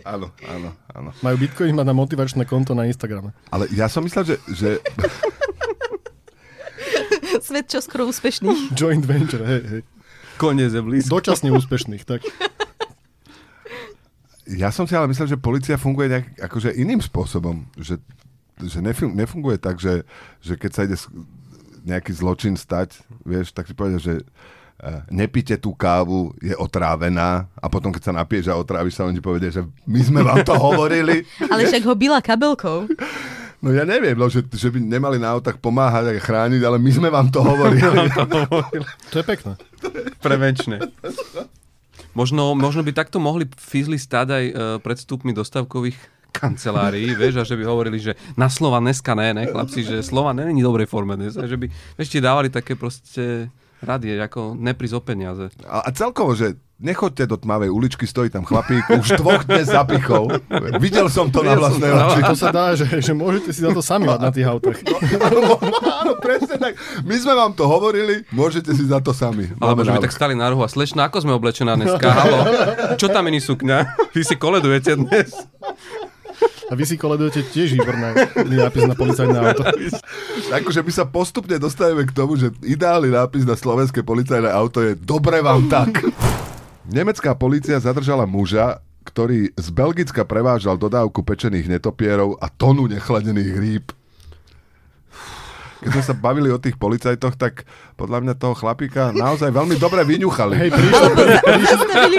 Áno, 0.03 0.35
áno, 0.51 0.75
áno. 0.91 1.09
Majú 1.23 1.35
bitcoin 1.39 1.71
mat 1.71 1.87
na 1.87 1.95
motivačné 1.95 2.43
konto 2.43 2.75
na 2.75 2.83
Instagrame. 2.83 3.31
Ale 3.55 3.71
ja 3.71 3.87
som 3.87 4.03
myslel, 4.03 4.35
že, 4.35 4.35
že 4.51 4.69
Svet 7.39 7.71
čo 7.71 7.79
skoro 7.79 8.11
úspešný. 8.11 8.75
Joint 8.75 9.07
venture, 9.07 9.47
hej, 9.47 9.63
hej. 9.63 9.81
Koniec 10.35 10.75
je 10.75 10.81
blízko. 10.83 11.19
Dočasne 11.19 11.55
úspešných, 11.55 12.03
tak. 12.03 12.19
Ja 14.49 14.69
som 14.75 14.83
si 14.83 14.93
ale 14.93 15.07
myslel, 15.07 15.31
že 15.31 15.39
policia 15.39 15.79
funguje 15.79 16.11
nejak, 16.11 16.27
akože 16.51 16.75
iným 16.75 16.99
spôsobom. 16.99 17.63
Že, 17.79 17.99
že 18.67 18.79
nefun- 18.83 19.15
nefunguje 19.15 19.55
tak, 19.55 19.79
že, 19.79 20.03
že 20.43 20.59
keď 20.59 20.71
sa 20.71 20.81
ide 20.83 20.97
nejaký 21.83 22.11
zločin 22.15 22.55
stať, 22.55 22.99
vieš, 23.23 23.51
tak 23.51 23.67
si 23.67 23.75
povedal, 23.75 23.99
že 23.99 24.23
eh, 24.23 24.99
nepíte 25.11 25.55
tú 25.59 25.75
kávu, 25.75 26.35
je 26.39 26.55
otrávená 26.55 27.47
a 27.59 27.65
potom, 27.67 27.91
keď 27.91 28.11
sa 28.11 28.13
napiješ 28.15 28.51
a 28.51 28.59
otráviš 28.59 28.99
sa, 28.99 29.07
oni 29.07 29.19
ti 29.19 29.23
povedia, 29.23 29.51
že 29.51 29.63
my 29.87 30.01
sme 30.03 30.21
vám 30.23 30.43
to 30.47 30.55
hovorili. 30.55 31.23
Ale 31.51 31.67
však 31.67 31.83
ho 31.87 31.95
byla 31.95 32.19
kabelkou. 32.19 32.87
No 33.63 33.71
ja 33.71 33.87
neviem, 33.87 34.19
no, 34.19 34.27
že, 34.27 34.43
že 34.43 34.67
by 34.67 34.75
nemali 34.75 35.15
na 35.15 35.31
autách 35.31 35.55
pomáhať 35.55 36.11
a 36.11 36.19
chrániť, 36.19 36.67
ale 36.67 36.83
my 36.83 36.91
sme 36.91 37.07
vám 37.07 37.31
to 37.31 37.39
hovorili. 37.39 38.11
To 39.15 39.15
je 39.15 39.23
pekné. 39.23 39.55
Prevenčné. 40.25 40.83
Možno, 42.13 42.53
možno 42.53 42.85
by 42.85 42.93
takto 42.93 43.17
mohli 43.17 43.49
fízli 43.57 43.97
stáť 43.97 44.27
aj 44.29 44.45
e, 44.45 44.53
pred 44.81 44.97
vstupmi 45.01 45.33
dostavkových 45.33 45.97
kancelárií, 46.33 47.13
vieš, 47.21 47.41
a 47.41 47.43
že 47.45 47.57
by 47.57 47.63
hovorili, 47.65 47.97
že 48.01 48.13
na 48.37 48.49
slova 48.49 48.81
dneska 48.81 49.13
ne, 49.17 49.33
ne, 49.33 49.43
chlapci, 49.49 49.85
že 49.85 50.05
slova 50.05 50.33
není 50.33 50.61
dobrej 50.61 50.89
forme 50.89 51.17
dnes, 51.17 51.37
a 51.37 51.49
že 51.49 51.57
by, 51.57 51.69
vieš, 51.97 52.09
ti 52.09 52.19
dávali 52.21 52.53
také 52.53 52.77
proste 52.77 53.49
rady, 53.83 54.15
ako 54.17 54.55
neprísť 54.55 54.95
o 54.95 55.01
peniaze. 55.03 55.45
A, 55.67 55.85
a 55.85 55.89
celkovo, 55.91 56.33
že 56.33 56.55
nechoďte 56.83 57.31
do 57.31 57.37
tmavej 57.39 57.71
uličky, 57.71 58.03
stojí 58.03 58.27
tam 58.27 58.43
chlapík, 58.43 58.83
už 58.91 59.15
dvoch 59.15 59.47
dnes 59.47 59.71
zapichol. 59.71 60.35
Videl 60.83 61.07
som 61.07 61.31
to 61.31 61.39
na 61.39 61.55
Videl 61.55 61.63
som 61.63 61.79
vlastné 61.79 61.87
na 61.87 62.05
oči. 62.11 62.21
To 62.27 62.35
sa 62.35 62.49
dá, 62.51 62.65
že, 62.75 62.87
že 62.99 63.13
môžete 63.15 63.55
si 63.55 63.63
za 63.63 63.71
to 63.71 63.79
sami 63.79 64.09
mať 64.09 64.19
na 64.19 64.31
tých 64.35 64.47
autách. 64.47 64.83
Áno, 65.15 65.55
áno, 65.79 66.13
presne 66.19 66.59
tak. 66.59 66.75
My 67.07 67.15
sme 67.15 67.33
vám 67.39 67.55
to 67.55 67.63
hovorili, 67.69 68.27
môžete 68.35 68.75
si 68.75 68.83
za 68.83 68.99
to 68.99 69.15
sami. 69.15 69.47
Alebo 69.63 69.87
že 69.87 69.95
by 69.95 70.03
tak 70.03 70.15
stali 70.15 70.35
na 70.35 70.51
rohu 70.51 70.63
a 70.65 70.69
slečna, 70.71 71.07
ako 71.07 71.23
sme 71.23 71.31
oblečená 71.37 71.79
dneska? 71.79 72.03
Halo, 72.03 72.37
čo 72.99 73.07
tam 73.07 73.31
iný 73.31 73.39
sukňa? 73.39 74.11
Vy 74.11 74.21
si 74.27 74.35
koledujete 74.35 74.99
dnes? 74.99 75.31
A 76.71 76.73
vy 76.75 76.83
si 76.87 76.95
koledujete 76.95 77.43
tiež 77.51 77.75
výborný 77.75 78.55
nápis 78.55 78.83
na 78.87 78.95
policajné 78.95 79.35
auto. 79.35 79.63
Akože 80.53 80.79
my 80.85 80.91
sa 80.95 81.03
postupne 81.03 81.59
dostaneme 81.59 82.07
k 82.07 82.15
tomu, 82.15 82.39
že 82.39 82.55
ideálny 82.63 83.11
nápis 83.11 83.43
na 83.43 83.57
slovenské 83.57 84.05
policajné 84.05 84.47
auto 84.47 84.79
je 84.79 84.95
Dobre 84.95 85.43
vám 85.43 85.67
tak. 85.67 86.03
Nemecká 86.87 87.35
polícia 87.35 87.79
zadržala 87.79 88.23
muža, 88.23 88.79
ktorý 89.03 89.51
z 89.55 89.67
Belgicka 89.71 90.23
prevážal 90.23 90.79
dodávku 90.79 91.23
pečených 91.23 91.67
netopierov 91.67 92.39
a 92.39 92.47
tonu 92.47 92.87
nechladených 92.87 93.53
rýb. 93.59 93.85
Keď 95.83 95.91
sme 95.91 96.03
sa 96.03 96.15
bavili 96.15 96.47
o 96.47 96.55
tých 96.55 96.79
policajtoch, 96.79 97.35
tak 97.35 97.67
podľa 97.99 98.23
mňa 98.23 98.33
toho 98.39 98.55
chlapíka 98.55 99.11
naozaj 99.11 99.51
veľmi 99.51 99.75
dobre 99.75 100.07
vyňuchali. 100.07 100.55
Hej, 100.55 100.69
prišlo, 100.71 101.07
zastavili, 101.59 102.17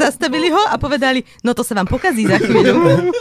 zastavili 0.00 0.48
ho 0.48 0.62
a 0.64 0.80
povedali, 0.80 1.20
no 1.44 1.52
to 1.52 1.60
sa 1.60 1.76
vám 1.76 1.84
pokazí 1.84 2.24
za 2.24 2.40
chvíľu. 2.40 3.12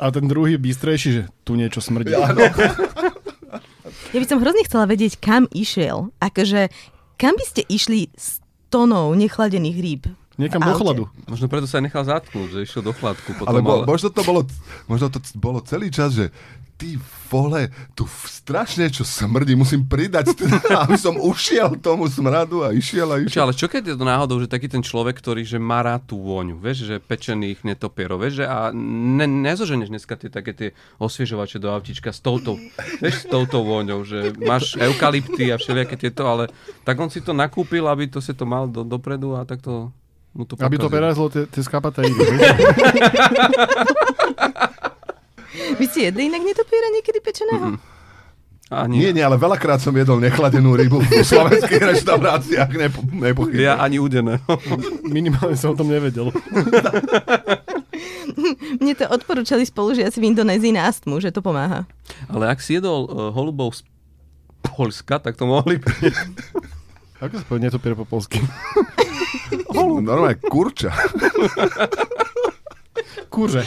a 0.00 0.08
ten 0.08 0.24
druhý 0.24 0.56
bystrejší, 0.56 1.08
že 1.12 1.22
tu 1.44 1.60
niečo 1.60 1.84
smrdí. 1.84 2.16
Ja 4.08 4.18
by 4.24 4.26
som 4.28 4.40
hrozne 4.40 4.64
chcela 4.64 4.88
vedieť, 4.88 5.20
kam 5.20 5.44
išiel. 5.52 6.08
Akože, 6.24 6.72
kam 7.20 7.36
by 7.36 7.44
ste 7.44 7.62
išli 7.68 8.08
s 8.16 8.40
tonou 8.72 9.12
nechladených 9.12 9.76
rýb? 9.76 10.02
Niekam 10.38 10.62
do 10.62 10.70
chladu. 10.78 11.04
Možno 11.26 11.50
preto 11.50 11.66
sa 11.66 11.82
aj 11.82 11.90
nechal 11.90 12.06
zatknúť, 12.06 12.48
že 12.54 12.58
išiel 12.62 12.82
do 12.86 12.94
chladku. 12.94 13.34
Potom, 13.34 13.50
Ale 13.50 13.58
bo, 13.58 13.82
ale... 13.82 13.90
možno, 13.90 14.08
to 14.14 14.22
bolo, 14.22 14.46
možno 14.86 15.10
to 15.10 15.18
bolo 15.34 15.58
celý 15.66 15.90
čas, 15.90 16.14
že 16.14 16.30
ty 16.78 16.94
vole, 17.26 17.74
tu 17.98 18.06
strašne 18.06 18.86
čo 18.86 19.02
smrdí, 19.02 19.58
musím 19.58 19.82
pridať, 19.82 20.30
aby 20.86 20.94
som 20.94 21.18
ušiel 21.18 21.74
tomu 21.82 22.06
smradu 22.06 22.62
a 22.62 22.70
išiel 22.70 23.10
a 23.10 23.18
Čo, 23.18 23.26
išiel. 23.26 23.42
ale 23.42 23.52
čo 23.58 23.66
keď 23.66 23.82
je 23.82 23.96
to 23.98 24.06
náhodou, 24.06 24.38
že 24.38 24.46
taký 24.46 24.70
ten 24.70 24.80
človek, 24.80 25.18
ktorý 25.18 25.42
že 25.42 25.58
má 25.58 25.82
rád 25.82 26.06
tú 26.06 26.22
vôňu, 26.22 26.54
vieš, 26.54 26.86
že 26.86 27.02
pečených 27.02 27.66
netopierov, 27.66 28.22
vieš, 28.22 28.40
že 28.40 28.44
a 28.46 28.70
ne, 28.72 29.26
nezoženeš 29.26 29.90
dneska 29.90 30.14
tie 30.14 30.30
také 30.30 30.54
tie 30.54 30.68
osviežovače 31.02 31.58
do 31.58 31.74
autíčka 31.74 32.14
s 32.14 32.22
touto, 32.22 32.54
vieš, 33.02 33.26
s 33.26 33.28
touto 33.28 33.66
vôňou, 33.66 34.06
že 34.06 34.38
máš 34.38 34.78
eukalypty 34.78 35.50
a 35.50 35.58
všelijaké 35.58 35.98
tieto, 35.98 36.30
ale 36.30 36.46
tak 36.86 36.94
on 37.02 37.10
si 37.10 37.18
to 37.20 37.34
nakúpil, 37.34 37.90
aby 37.90 38.06
to 38.06 38.22
si 38.22 38.30
to 38.38 38.46
mal 38.46 38.70
do, 38.70 38.86
dopredu 38.86 39.34
a 39.34 39.42
tak 39.42 39.66
to 39.66 39.90
mu 40.36 40.44
to 40.44 40.56
Aby 40.60 40.76
to 40.78 40.88
prerazilo 40.92 41.28
tie, 41.32 41.46
tie 41.48 41.62
skapaté? 41.64 42.04
Vy 45.78 45.84
ste 45.88 46.10
jedli 46.10 46.26
inak 46.30 46.42
netopiera 46.42 46.88
niekedy 46.92 47.18
pečeného? 47.22 47.78
Ani, 48.68 49.00
Nie, 49.00 49.16
nie, 49.16 49.24
ale 49.24 49.40
veľakrát 49.40 49.80
som 49.80 49.96
jedol 49.96 50.20
nechladenú 50.20 50.76
rybu 50.76 51.00
v 51.00 51.24
slovenských 51.24 51.88
reštauráciách, 51.88 52.68
nepo, 52.76 53.00
nepochybne. 53.00 53.64
Ja 53.64 53.80
ani 53.80 53.96
udené. 53.96 54.44
Minimálne 55.16 55.56
som 55.56 55.72
o 55.72 55.78
tom 55.78 55.88
nevedel. 55.88 56.28
Mne 58.84 58.92
to 58.92 59.08
odporúčali 59.08 59.64
spolužiaci 59.64 60.20
v 60.20 60.28
Indonézii 60.36 60.76
na 60.76 60.84
astmu, 60.92 61.16
že 61.16 61.32
to 61.32 61.40
pomáha. 61.40 61.88
Ale 62.28 62.44
ak 62.52 62.60
si 62.60 62.76
jedol 62.76 63.08
uh, 63.08 63.32
holubov 63.32 63.72
z 63.72 63.88
Polska, 64.60 65.16
tak 65.16 65.40
to 65.40 65.48
mohli. 65.48 65.80
Ako 67.18 67.34
sa 67.34 67.44
povie 67.50 67.66
netopier 67.66 67.98
po 67.98 68.06
polsky? 68.06 68.38
Normálne 69.74 70.38
kurča. 70.38 70.94
Kurže. 73.26 73.66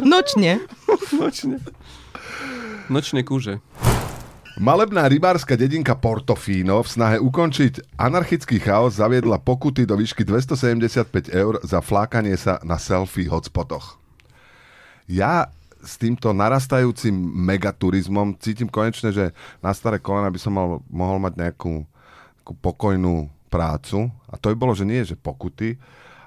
Nočne. 0.00 0.64
Nočne. 1.12 1.56
Nočné 2.88 3.20
kúže. 3.28 3.60
Malebná 4.56 5.04
rybárska 5.04 5.58
dedinka 5.58 5.98
Portofino 5.98 6.80
v 6.80 6.88
snahe 6.88 7.16
ukončiť 7.20 7.98
anarchický 8.00 8.56
chaos 8.62 8.96
zaviedla 8.96 9.42
pokuty 9.42 9.84
do 9.84 9.98
výšky 9.98 10.24
275 10.24 11.28
eur 11.28 11.60
za 11.60 11.84
flákanie 11.84 12.38
sa 12.40 12.56
na 12.64 12.80
selfie 12.80 13.28
hotspotoch. 13.28 14.00
Ja 15.04 15.52
s 15.84 16.00
týmto 16.00 16.32
narastajúcim 16.32 17.12
megaturizmom 17.52 18.40
cítim 18.40 18.70
konečne, 18.72 19.12
že 19.12 19.36
na 19.60 19.76
staré 19.76 20.00
kolena 20.00 20.32
by 20.32 20.40
som 20.40 20.56
mal, 20.56 20.80
mohol 20.88 21.20
mať 21.20 21.36
nejakú 21.36 21.84
pokojnú 22.52 23.32
prácu. 23.48 24.12
A 24.28 24.36
to 24.36 24.52
by 24.52 24.56
bolo, 24.58 24.76
že 24.76 24.84
nie, 24.84 25.00
že 25.06 25.16
pokuty, 25.16 25.80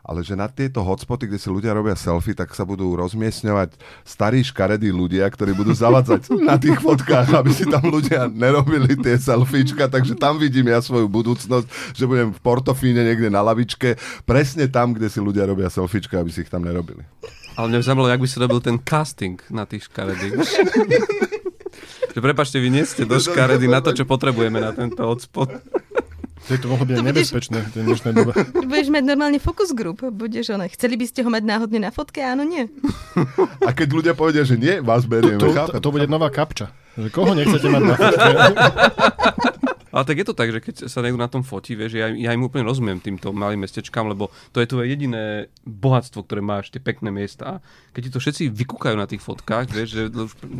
ale 0.07 0.23
že 0.23 0.39
na 0.39 0.47
tieto 0.47 0.79
hotspoty, 0.79 1.27
kde 1.27 1.35
si 1.35 1.51
ľudia 1.51 1.75
robia 1.75 1.91
selfie, 1.99 2.31
tak 2.31 2.55
sa 2.55 2.63
budú 2.63 2.95
rozmiestňovať 2.95 3.75
starí 4.07 4.39
škaredí 4.39 4.87
ľudia, 4.87 5.27
ktorí 5.27 5.51
budú 5.51 5.75
zavadzať 5.75 6.31
na 6.47 6.55
tých 6.55 6.79
fotkách, 6.79 7.35
aby 7.35 7.51
si 7.51 7.67
tam 7.67 7.91
ľudia 7.91 8.31
nerobili 8.31 8.95
tie 8.95 9.19
selfiečka, 9.19 9.91
takže 9.91 10.15
tam 10.15 10.39
vidím 10.39 10.71
ja 10.71 10.79
svoju 10.79 11.11
budúcnosť, 11.11 11.67
že 11.91 12.07
budem 12.07 12.31
v 12.31 12.39
Portofíne 12.39 13.03
niekde 13.03 13.27
na 13.27 13.43
lavičke, 13.43 13.99
presne 14.23 14.71
tam, 14.71 14.95
kde 14.95 15.11
si 15.11 15.19
ľudia 15.19 15.43
robia 15.43 15.67
selfiečka, 15.67 16.23
aby 16.23 16.31
si 16.31 16.47
ich 16.47 16.49
tam 16.49 16.63
nerobili. 16.63 17.03
Ale 17.59 17.67
mňa 17.67 17.83
zaujímalo, 17.83 18.07
jak 18.07 18.23
by 18.23 18.29
si 18.31 18.37
robil 18.39 18.59
ten 18.63 18.77
casting 18.79 19.43
na 19.51 19.67
tých 19.67 19.91
škaredých. 19.91 20.39
prepačte, 22.21 22.57
vy 22.57 22.69
nie 22.73 22.85
ste 22.85 23.05
do 23.05 23.17
škaredy 23.17 23.69
na 23.69 23.81
to, 23.81 23.93
čo 23.93 24.05
potrebujeme 24.05 24.57
na 24.57 24.73
tento 24.73 25.05
hotspot. 25.05 25.53
To 26.47 26.53
je 26.53 26.59
to 26.59 26.67
mohlo 26.67 26.83
byť 26.83 26.93
To 26.93 26.95
aj 26.95 27.03
budeš- 27.03 27.11
nebezpečné 27.27 27.57
v 27.59 27.71
dnešnej 27.77 28.13
dobe. 28.13 28.31
Budeš 28.71 28.89
mať 28.89 29.03
normálne 29.03 29.35
focus 29.37 29.69
group. 29.71 29.99
Budeš 30.01 30.49
ona. 30.49 30.65
Chceli 30.67 30.95
by 30.95 31.05
ste 31.05 31.19
ho 31.21 31.29
mať 31.29 31.43
náhodne 31.43 31.79
na 31.79 31.91
fotke? 31.91 32.19
Áno, 32.19 32.41
nie. 32.41 32.71
A 33.61 33.71
keď 33.71 33.87
ľudia 33.91 34.13
povedia, 34.13 34.41
že 34.41 34.55
nie, 34.55 34.79
vás 34.79 35.03
berieme, 35.03 35.37
To, 35.37 35.51
to, 35.69 35.77
to 35.77 35.89
bude 35.89 36.05
nová 36.05 36.27
kapča. 36.29 36.71
Že 36.95 37.09
koho 37.09 37.31
nechcete 37.33 37.67
mať 37.67 37.83
na 37.83 37.95
fotke? 37.99 38.31
Ale 39.89 40.03
tak 40.03 40.17
je 40.17 40.25
to 40.25 40.35
tak, 40.35 40.49
že 40.49 40.59
keď 40.59 40.75
sa 40.85 41.01
niekto 41.01 41.17
na 41.17 41.25
tom 41.25 41.41
fotí, 41.41 41.73
vieš, 41.73 41.95
ja, 41.95 42.07
ja 42.07 42.29
im 42.29 42.43
úplne 42.43 42.61
rozumiem 42.61 42.97
týmto 42.97 43.31
malým 43.31 43.59
mestečkám, 43.59 44.05
lebo 44.05 44.29
to 44.51 44.59
je 44.59 44.67
tvoje 44.67 44.87
jediné 44.87 45.47
bohatstvo, 45.63 46.21
ktoré 46.21 46.39
máš, 46.39 46.69
tie 46.69 46.77
pekné 46.77 47.09
miesta. 47.09 47.57
A 47.57 47.61
keď 47.91 48.01
ti 48.03 48.11
to 48.11 48.19
všetci 48.19 48.43
vykúkajú 48.47 48.93
na 48.93 49.03
tých 49.03 49.19
fotkách, 49.19 49.67
vieš, 49.67 49.89
že 49.91 50.03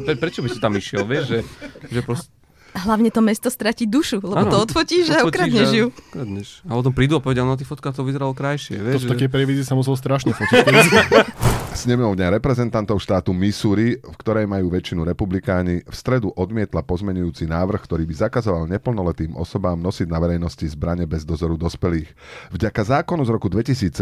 pre, 0.02 0.18
prečo 0.18 0.42
by 0.42 0.50
si 0.50 0.58
tam 0.58 0.74
išiel, 0.74 1.06
vieš, 1.06 1.26
že, 1.28 1.40
že 1.86 2.00
proste... 2.02 2.34
Hlavne 2.78 3.10
to 3.10 3.26
mesto 3.26 3.50
stratí 3.50 3.90
dušu, 3.90 4.22
lebo 4.22 4.46
to 4.46 4.58
odfotíš 4.70 5.10
a 5.10 5.26
odfotíš 5.26 5.34
ukradneš 5.34 5.70
ju. 5.74 5.86
Ukradneš. 5.90 6.48
A 6.70 6.72
potom 6.78 6.94
prídu 6.94 7.18
a 7.18 7.22
povedia, 7.22 7.42
no 7.42 7.54
na 7.54 7.60
tých 7.60 7.70
fotkách 7.70 7.98
to 7.98 8.06
vyzeralo 8.06 8.38
krajšie, 8.38 8.78
To 8.78 8.86
vieš. 8.86 9.10
v 9.10 9.18
takej 9.18 9.30
televízii 9.34 9.66
sa 9.66 9.74
musel 9.74 9.98
strašne 9.98 10.38
fotiť. 10.38 10.66
Snemovňa 11.82 12.34
reprezentantov 12.42 12.98
štátu 12.98 13.38
Missouri, 13.38 14.02
v 14.02 14.16
ktorej 14.18 14.50
majú 14.50 14.74
väčšinu 14.74 15.06
republikáni, 15.06 15.86
v 15.86 15.96
stredu 15.96 16.34
odmietla 16.34 16.82
pozmenujúci 16.82 17.46
návrh, 17.46 17.86
ktorý 17.86 18.04
by 18.10 18.30
zakazoval 18.30 18.66
neplnoletým 18.66 19.38
osobám 19.38 19.78
nosiť 19.78 20.10
na 20.10 20.18
verejnosti 20.18 20.66
zbrane 20.66 21.06
bez 21.06 21.22
dozoru 21.22 21.54
dospelých. 21.54 22.10
Vďaka 22.50 22.82
zákonu 22.82 23.22
z 23.26 23.30
roku 23.30 23.46
2017 23.50 23.94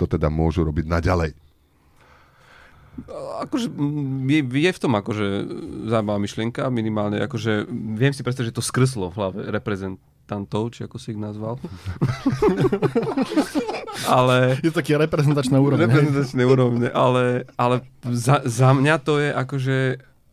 to 0.00 0.08
teda 0.08 0.32
môžu 0.32 0.64
robiť 0.64 0.88
naďalej. 0.88 1.49
Akože 3.46 3.66
mm, 3.70 4.28
je, 4.28 4.40
je 4.68 4.70
v 4.72 4.80
tom 4.80 4.92
akože 4.96 5.26
zaujímavá 5.88 6.18
myšlienka, 6.20 6.68
minimálne 6.68 7.20
akože 7.24 7.68
viem 7.70 8.12
si 8.12 8.20
predstaviť, 8.20 8.50
že 8.52 8.58
to 8.58 8.64
skrslo 8.64 9.08
v 9.10 9.16
hlave 9.16 9.38
reprezentantov, 9.48 10.74
či 10.74 10.84
ako 10.84 10.96
si 10.98 11.16
ich 11.16 11.20
nazval. 11.20 11.56
ale 14.16 14.60
Je 14.60 14.70
to 14.70 14.80
taký 14.80 14.96
reprezentačná 14.96 15.56
úroveň. 15.58 15.88
reprezentačné 15.88 16.42
úrovne, 16.44 16.88
ale, 16.90 17.48
ale 17.54 17.86
za, 18.08 18.44
za 18.44 18.70
mňa 18.74 18.94
to 19.00 19.20
je 19.20 19.30
akože 19.32 19.76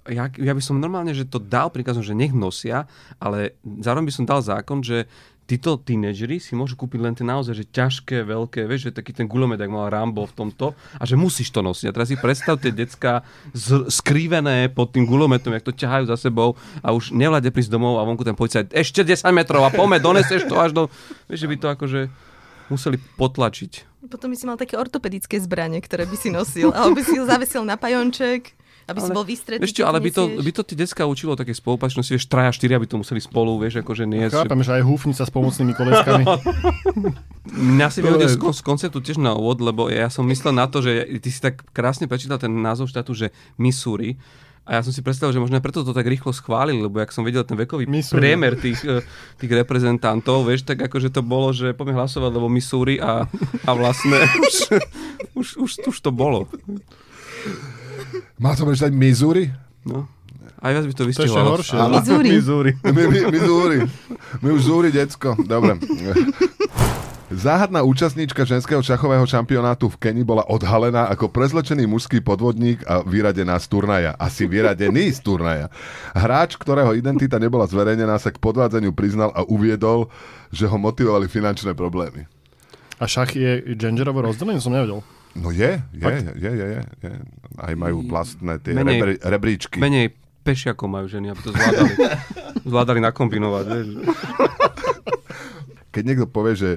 ja, 0.08 0.32
ja 0.32 0.54
by 0.56 0.64
som 0.64 0.80
normálne, 0.80 1.12
že 1.12 1.28
to 1.28 1.36
dal 1.36 1.68
príkazom, 1.68 2.00
že 2.00 2.16
nech 2.16 2.32
nosia, 2.32 2.88
ale 3.20 3.60
zároveň 3.84 4.08
by 4.08 4.14
som 4.16 4.24
dal 4.24 4.40
zákon, 4.40 4.80
že 4.80 5.04
títo 5.48 5.80
tínedžeri 5.80 6.44
si 6.44 6.54
môžu 6.54 6.76
kúpiť 6.76 7.00
len 7.00 7.16
tie 7.16 7.24
naozaj, 7.24 7.56
že 7.56 7.66
ťažké, 7.72 8.28
veľké, 8.28 8.68
vieš, 8.68 8.92
že 8.92 9.00
taký 9.00 9.16
ten 9.16 9.26
gulomet, 9.26 9.58
ak 9.58 9.72
mal 9.72 9.88
Rambo 9.88 10.28
v 10.28 10.36
tomto, 10.36 10.76
a 11.00 11.04
že 11.08 11.16
musíš 11.16 11.56
to 11.56 11.64
nosiť. 11.64 11.88
A 11.88 11.96
teraz 11.96 12.12
si 12.12 12.20
predstav 12.20 12.60
tie 12.60 12.76
decka 12.76 13.24
z, 13.56 13.88
skrivené 13.88 14.68
pod 14.68 14.92
tým 14.92 15.08
gulometom, 15.08 15.56
jak 15.56 15.64
to 15.64 15.72
ťahajú 15.72 16.12
za 16.12 16.20
sebou 16.20 16.60
a 16.84 16.92
už 16.92 17.16
nevláde 17.16 17.48
prísť 17.48 17.72
domov 17.72 17.98
a 17.98 18.06
vonku 18.06 18.28
ten 18.28 18.36
policajt, 18.36 18.76
ešte 18.76 19.08
10 19.08 19.24
metrov 19.32 19.64
a 19.64 19.72
pome, 19.72 20.04
doneseš 20.04 20.52
to 20.52 20.60
až 20.60 20.76
do... 20.76 20.92
Vieš, 21.32 21.48
že 21.48 21.50
by 21.50 21.56
to 21.56 21.68
akože 21.72 22.02
museli 22.68 23.00
potlačiť. 23.16 24.04
Potom 24.08 24.32
by 24.32 24.36
si 24.40 24.46
mal 24.48 24.60
také 24.60 24.76
ortopedické 24.76 25.40
zbranie, 25.40 25.80
ktoré 25.84 26.08
by 26.08 26.18
si 26.20 26.30
nosil. 26.32 26.72
Alebo 26.76 27.00
by 27.00 27.04
si 27.04 27.16
ho 27.20 27.26
zavesil 27.28 27.64
na 27.64 27.76
pajonček, 27.76 28.56
aby 28.88 28.98
si 28.98 29.12
Ale- 29.12 29.16
bol 29.16 29.26
vystretý. 29.26 29.60
Keď 29.60 29.84
ale 29.84 30.00
by 30.00 30.10
to, 30.10 30.24
by 30.40 30.52
to 30.52 30.64
tí 30.64 30.74
decka 30.74 31.04
učilo 31.04 31.36
také 31.36 31.52
spolupačnosti, 31.52 32.08
vieš, 32.10 32.26
traja, 32.26 32.50
štyria 32.50 32.80
by 32.80 32.88
to 32.88 32.96
museli 32.98 33.20
spolu, 33.20 33.60
vieš, 33.60 33.84
akože 33.84 34.04
nie. 34.04 34.24
Chápem, 34.26 34.64
že 34.64 34.80
aj 34.80 34.84
húfnica 34.84 35.22
s 35.22 35.30
pomocnými 35.30 35.74
koleskami. 35.74 36.24
Mňa 37.48 37.88
si 37.90 38.00
vyhodil 38.00 38.28
je- 38.28 38.36
z, 38.36 38.40
z 38.40 38.62
konceptu 38.62 39.00
tiež 39.00 39.20
na 39.20 39.36
úvod, 39.36 39.60
lebo 39.60 39.88
ja 39.88 40.08
som 40.08 40.24
myslel 40.24 40.52
na 40.52 40.66
to, 40.66 40.80
že 40.80 41.04
ty 41.20 41.28
si 41.28 41.40
tak 41.40 41.68
krásne 41.72 42.08
prečítal 42.08 42.38
ten 42.38 42.52
názov 42.54 42.88
štátu, 42.88 43.12
že 43.12 43.28
Missouri. 43.56 44.16
A 44.64 44.76
ja 44.76 44.82
som 44.84 44.92
si 44.92 45.00
predstavil, 45.00 45.32
že 45.32 45.40
možno 45.40 45.64
preto 45.64 45.80
to 45.80 45.96
tak 45.96 46.04
rýchlo 46.04 46.36
schválili, 46.36 46.84
lebo 46.84 47.00
jak 47.00 47.16
som 47.16 47.24
videl 47.24 47.44
ten 47.44 47.56
vekový 47.56 47.88
Missouri. 47.88 48.20
priemer 48.20 48.56
tých, 48.56 48.84
eh, 48.84 49.00
tých 49.36 49.52
reprezentantov, 49.54 50.44
vieš, 50.44 50.68
tak 50.68 50.80
akože 50.82 51.08
to 51.08 51.24
bolo, 51.24 51.56
že 51.56 51.72
poďme 51.72 51.96
hlasovať, 51.96 52.32
lebo 52.32 52.52
Missouri 52.52 53.00
a, 53.00 53.24
a 53.64 53.72
vlastne 53.72 54.20
už, 54.20 54.56
už, 55.40 55.48
už, 55.58 55.72
už 55.88 55.98
to 55.98 56.12
bolo. 56.12 56.52
Má 58.38 58.54
to 58.54 58.64
prečítať 58.64 58.92
Missouri? 58.92 59.50
No. 59.84 60.08
Aj 60.58 60.74
viac 60.74 60.90
by 60.90 60.94
to 60.94 60.98
To 60.98 61.04
je 61.04 61.10
vystihovalo. 61.14 61.50
horšie. 61.54 61.78
Missouri. 61.78 62.28
Missouri. 62.34 62.72
My, 62.96 63.04
my, 63.06 63.20
Missouri. 63.30 63.78
My 64.42 64.50
už 64.52 64.62
zúri, 64.66 64.90
decko. 64.90 65.38
Dobre. 65.38 65.78
Záhadná 67.28 67.84
účastníčka 67.84 68.48
ženského 68.48 68.80
šachového 68.80 69.28
šampionátu 69.28 69.92
v 69.92 70.00
Keni 70.00 70.24
bola 70.24 70.48
odhalená 70.48 71.12
ako 71.12 71.28
prezlečený 71.28 71.84
mužský 71.84 72.24
podvodník 72.24 72.88
a 72.88 73.04
vyradená 73.04 73.60
z 73.60 73.68
turnaja. 73.68 74.12
Asi 74.16 74.48
vyradený 74.48 75.12
z 75.12 75.20
turnaja. 75.20 75.68
Hráč, 76.16 76.56
ktorého 76.56 76.96
identita 76.96 77.36
nebola 77.36 77.68
zverejnená, 77.68 78.16
sa 78.16 78.32
k 78.32 78.40
podvádzaniu 78.40 78.96
priznal 78.96 79.36
a 79.36 79.44
uviedol, 79.44 80.08
že 80.56 80.72
ho 80.72 80.78
motivovali 80.80 81.28
finančné 81.28 81.76
problémy. 81.76 82.26
A 82.98 83.06
šach 83.06 83.36
je 83.36 83.76
genderovo 83.76 84.24
rozdelený? 84.24 84.64
Som 84.64 84.72
nevedel. 84.74 85.04
No 85.36 85.52
je, 85.52 85.82
je, 85.94 86.06
je, 86.06 86.34
je, 86.40 86.52
je, 86.56 86.82
je. 87.04 87.12
Aj 87.58 87.74
majú 87.76 88.06
vlastné 88.06 88.58
tie 88.62 88.74
Menej- 88.74 89.02
rebri, 89.02 89.14
rebríčky. 89.20 89.78
Menej 89.78 90.14
pešiakov 90.42 90.88
majú 90.88 91.12
ženy, 91.12 91.34
aby 91.36 91.42
to 91.44 91.52
zvládali, 91.52 91.94
zvládali 92.72 93.00
nakombinovať. 93.04 93.66
Vieš. 93.68 93.88
keď 95.92 96.04
niekto 96.04 96.28
povie, 96.30 96.54
že 96.56 96.72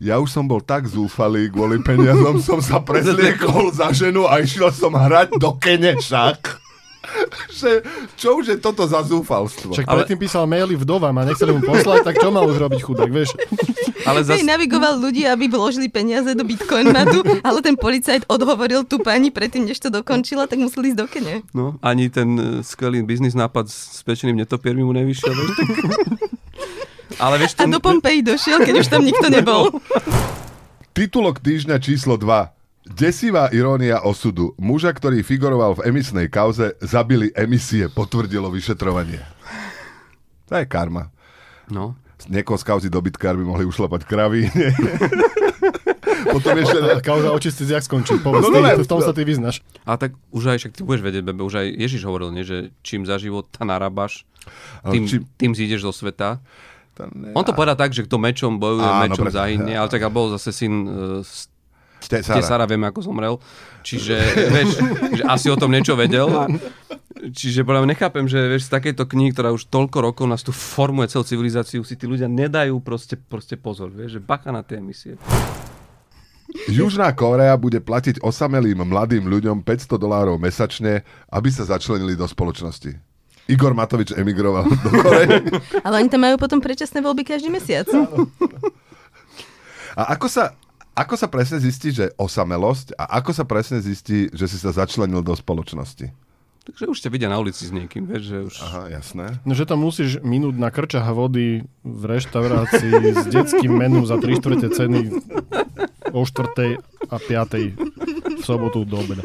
ja 0.00 0.16
už 0.16 0.32
som 0.32 0.48
bol 0.48 0.64
tak 0.64 0.88
zúfalý 0.88 1.52
kvôli 1.52 1.84
peniazom, 1.84 2.40
som 2.40 2.64
sa 2.64 2.80
prezliekol 2.88 3.68
za 3.74 3.92
ženu 3.92 4.24
a 4.24 4.40
išiel 4.40 4.72
som 4.72 4.96
hrať 4.96 5.36
do 5.36 5.60
kene 5.60 6.00
však. 6.00 6.59
že, 7.60 7.82
čo 8.16 8.38
už 8.38 8.44
je 8.54 8.56
toto 8.58 8.86
za 8.86 9.02
zúfalstvo? 9.02 9.74
Však 9.74 9.86
Ale- 9.86 10.04
predtým 10.04 10.18
písal 10.20 10.44
maily 10.46 10.74
vdovám 10.76 11.14
a 11.20 11.22
nechceli 11.26 11.52
mu 11.54 11.62
poslať, 11.64 12.06
tak 12.06 12.16
čo 12.18 12.28
mal 12.30 12.46
už 12.46 12.56
robiť 12.58 12.80
chudák, 12.80 13.10
vieš? 13.10 13.34
Ale 14.08 14.24
zas, 14.24 14.40
navigoval 14.40 14.96
ľudí, 14.96 15.28
aby 15.28 15.44
vložili 15.52 15.92
peniaze 15.92 16.32
do 16.32 16.40
bitcoinmatu, 16.40 17.20
ale 17.48 17.60
ten 17.60 17.76
policajt 17.76 18.24
odhovoril 18.32 18.88
tú 18.88 18.96
pani 18.96 19.28
predtým, 19.28 19.68
než 19.68 19.76
to 19.76 19.92
dokončila, 19.92 20.48
tak 20.48 20.56
museli 20.56 20.96
ísť 20.96 20.98
do 20.98 21.06
kene. 21.06 21.44
no, 21.52 21.76
ani 21.84 22.08
ten 22.08 22.28
uh, 22.32 22.44
skvelý 22.64 23.04
biznis 23.04 23.36
nápad 23.36 23.68
s 23.68 24.00
pečeným 24.00 24.40
netopiermi 24.40 24.80
mu 24.80 24.96
nevyšiel. 24.96 25.36
Vieš. 25.36 25.52
Ale 27.20 27.36
vieš, 27.36 27.52
A 27.60 27.68
to, 27.68 27.76
do 27.76 27.80
Pompeji 27.84 28.24
došiel, 28.24 28.64
keď 28.64 28.74
už 28.80 28.88
tam 28.88 29.04
nikto 29.04 29.28
nebol. 29.28 29.68
Titulok 30.96 31.44
týždňa 31.44 31.76
číslo 31.76 32.16
2. 32.16 32.59
Desivá 32.90 33.48
irónia 33.48 34.02
osudu. 34.02 34.52
Muža, 34.56 34.90
ktorý 34.90 35.22
figuroval 35.22 35.78
v 35.78 35.88
emisnej 35.88 36.26
kauze, 36.26 36.74
zabili 36.80 37.30
emisie, 37.32 37.86
potvrdilo 37.86 38.48
vyšetrovanie. 38.48 39.22
To 40.46 40.54
je 40.54 40.66
karma. 40.66 41.14
No. 41.66 41.94
niekoho 42.26 42.58
z 42.58 42.64
kauzy 42.64 42.88
dobytkár 42.88 43.32
by 43.32 43.44
mohli 43.44 43.64
ušlapať 43.64 44.02
kravy. 44.02 44.50
Potom 46.30 46.52
ešte... 46.54 46.78
Kauza 47.00 47.30
očistí 47.30 47.64
jak 47.64 47.80
skončí. 47.80 48.18
Povedz, 48.18 48.44
No, 48.44 48.52
no, 48.52 48.68
v 48.76 48.84
tom 48.84 49.00
sa 49.00 49.10
ty 49.10 49.22
vyznaš. 49.22 49.62
A 49.82 49.94
tak 49.94 50.12
už 50.28 50.46
aj 50.48 50.58
však 50.58 50.72
ty 50.72 50.82
budeš 50.82 51.00
vedieť, 51.00 51.22
Bebe, 51.22 51.40
už 51.40 51.54
aj 51.56 51.68
Ježiš 51.70 52.02
hovoril, 52.04 52.30
nie, 52.30 52.42
že 52.42 52.74
čím 52.82 53.02
za 53.02 53.16
život 53.16 53.46
narábaš, 53.56 54.26
tým, 54.84 55.06
či- 55.06 55.24
tým 55.34 55.54
zídeš 55.54 55.82
zo 55.82 55.92
sveta. 55.92 56.42
To 56.94 57.08
ne- 57.08 57.32
On 57.32 57.42
to 57.42 57.50
povedal 57.50 57.74
tak, 57.74 57.90
že 57.90 58.04
kto 58.04 58.16
mečom 58.16 58.58
bojuje, 58.58 58.84
Áno, 58.84 59.00
mečom 59.00 59.24
pre- 59.24 59.32
zahynie, 59.32 59.74
ale 59.80 59.88
tak 59.88 60.02
a 60.02 60.08
bol 60.08 60.28
zase 60.30 60.52
syn 60.52 60.72
uh, 60.82 61.22
z 62.00 62.08
Tesara. 62.08 62.36
Tesara, 62.40 62.64
vieme, 62.66 62.88
ako 62.88 63.00
zomrel. 63.04 63.36
Čiže, 63.84 64.16
vieš, 64.52 64.70
že 65.20 65.22
asi 65.24 65.48
o 65.52 65.56
tom 65.56 65.72
niečo 65.72 65.96
vedel. 65.96 66.28
Čiže 67.20 67.68
podľa 67.68 67.84
mňa 67.84 67.90
nechápem, 67.92 68.24
že 68.24 68.40
vieš, 68.48 68.72
z 68.72 68.80
takejto 68.80 69.04
knihy, 69.04 69.36
ktorá 69.36 69.52
už 69.52 69.68
toľko 69.68 69.98
rokov 70.00 70.24
nás 70.24 70.40
tu 70.40 70.56
formuje 70.56 71.12
celú 71.12 71.24
civilizáciu, 71.24 71.84
si 71.84 71.94
tí 71.96 72.08
ľudia 72.08 72.26
nedajú 72.26 72.80
proste, 72.80 73.20
proste 73.20 73.60
pozor, 73.60 73.92
vieš, 73.92 74.16
že 74.16 74.20
bacha 74.24 74.48
na 74.48 74.64
tie 74.64 74.80
emisie. 74.80 75.20
Južná 76.66 77.14
Kórea 77.14 77.54
bude 77.54 77.78
platiť 77.78 78.24
osamelým 78.26 78.82
mladým 78.82 79.22
ľuďom 79.30 79.62
500 79.62 80.02
dolárov 80.02 80.34
mesačne, 80.40 81.06
aby 81.30 81.48
sa 81.52 81.62
začlenili 81.62 82.18
do 82.18 82.26
spoločnosti. 82.26 82.98
Igor 83.50 83.74
Matovič 83.74 84.14
emigroval 84.14 84.66
do 84.66 84.90
Korei. 85.02 85.42
Ale 85.86 85.94
oni 86.02 86.10
tam 86.10 86.22
majú 86.22 86.38
potom 86.38 86.62
predčasné 86.62 87.02
voľby 87.02 87.26
každý 87.26 87.50
mesiac. 87.50 87.86
A 89.98 90.14
ako 90.14 90.26
sa, 90.30 90.54
ako 91.00 91.14
sa 91.16 91.32
presne 91.32 91.56
zistí, 91.56 91.96
že 91.96 92.12
osamelosť 92.20 92.92
a 93.00 93.16
ako 93.16 93.32
sa 93.32 93.48
presne 93.48 93.80
zistí, 93.80 94.28
že 94.36 94.44
si 94.44 94.60
sa 94.60 94.68
začlenil 94.76 95.24
do 95.24 95.32
spoločnosti? 95.32 96.12
Takže 96.60 96.92
už 96.92 96.98
ťa 97.00 97.08
vidia 97.08 97.32
na 97.32 97.40
ulici 97.40 97.64
s 97.64 97.72
niekým, 97.72 98.04
vieš, 98.04 98.22
že 98.28 98.36
už... 98.44 98.54
Aha, 98.60 98.82
jasné. 98.92 99.40
No, 99.48 99.56
že 99.56 99.64
tam 99.64 99.80
musíš 99.80 100.20
minúť 100.20 100.60
na 100.60 100.68
krčach 100.68 101.08
vody 101.08 101.64
v 101.80 102.02
reštaurácii 102.04 103.16
s 103.16 103.24
detským 103.32 103.72
menu 103.72 104.04
za 104.04 104.20
3 104.20 104.38
štvrte 104.38 104.68
ceny 104.68 105.00
o 106.12 106.20
4. 106.20 106.76
a 107.08 107.16
5. 107.16 108.36
v 108.36 108.42
sobotu 108.44 108.84
do 108.84 109.00
obeda. 109.00 109.24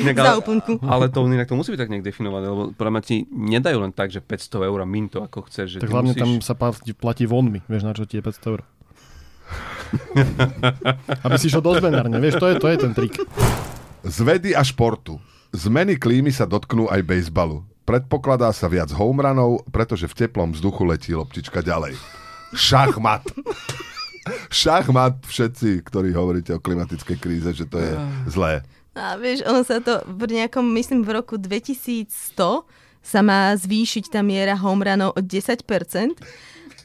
Inak, 0.00 0.16
Za 0.16 0.24
ale, 0.24 0.40
úplnku. 0.40 0.72
ale 0.84 1.04
to 1.12 1.24
inak 1.28 1.48
to 1.48 1.56
musí 1.56 1.72
byť 1.72 1.80
tak 1.84 1.92
nejak 1.92 2.04
definované, 2.04 2.48
lebo 2.48 2.62
podľa 2.72 2.92
mňa 2.96 3.02
ti 3.04 3.16
nedajú 3.28 3.76
len 3.80 3.92
tak, 3.92 4.08
že 4.08 4.24
500 4.24 4.68
eur 4.68 4.78
a 4.80 4.86
min 4.88 5.08
to 5.08 5.20
ako 5.24 5.48
chceš. 5.48 5.76
Že 5.76 5.78
Tak 5.84 5.92
hlavne 5.92 6.12
musíš... 6.16 6.20
tam 6.20 6.30
sa 6.40 6.54
platí, 6.56 6.92
platí 6.96 7.24
vonmi, 7.28 7.60
vieš 7.68 7.84
na 7.84 7.92
čo 7.92 8.04
ti 8.08 8.20
je 8.20 8.24
500 8.24 8.50
eur. 8.52 8.60
Aby 11.24 11.36
si 11.36 11.52
šiel 11.52 11.62
do 11.64 11.76
zbenárne, 11.76 12.16
vieš, 12.18 12.40
to 12.40 12.46
je, 12.50 12.54
to 12.58 12.68
je 12.68 12.76
ten 12.80 12.92
trik. 12.92 13.14
Z 14.02 14.18
vedy 14.26 14.56
a 14.56 14.62
športu. 14.64 15.20
Zmeny 15.52 16.00
klímy 16.00 16.32
sa 16.32 16.48
dotknú 16.48 16.88
aj 16.88 17.04
bejsbalu. 17.04 17.60
Predpokladá 17.84 18.48
sa 18.54 18.70
viac 18.70 18.88
homeranov, 18.94 19.68
pretože 19.68 20.08
v 20.08 20.24
teplom 20.24 20.54
vzduchu 20.56 20.82
letí 20.86 21.10
loptička 21.12 21.60
ďalej. 21.60 21.98
Šachmat. 22.56 23.26
Šachmat 24.62 25.26
všetci, 25.26 25.82
ktorí 25.82 26.14
hovoríte 26.14 26.54
o 26.54 26.62
klimatickej 26.62 27.18
kríze, 27.18 27.50
že 27.52 27.66
to 27.66 27.82
je 27.82 27.92
zlé. 28.30 28.62
A 28.92 29.16
vieš, 29.16 29.42
ono 29.48 29.64
sa 29.64 29.80
to 29.80 30.04
v 30.04 30.40
nejakom, 30.40 30.68
myslím 30.76 31.02
v 31.02 31.20
roku 31.20 31.40
2100 31.40 32.64
sa 33.02 33.20
má 33.20 33.50
zvýšiť 33.58 34.14
tá 34.14 34.22
miera 34.22 34.54
homeranov 34.54 35.18
o 35.18 35.20
10%. 35.20 35.66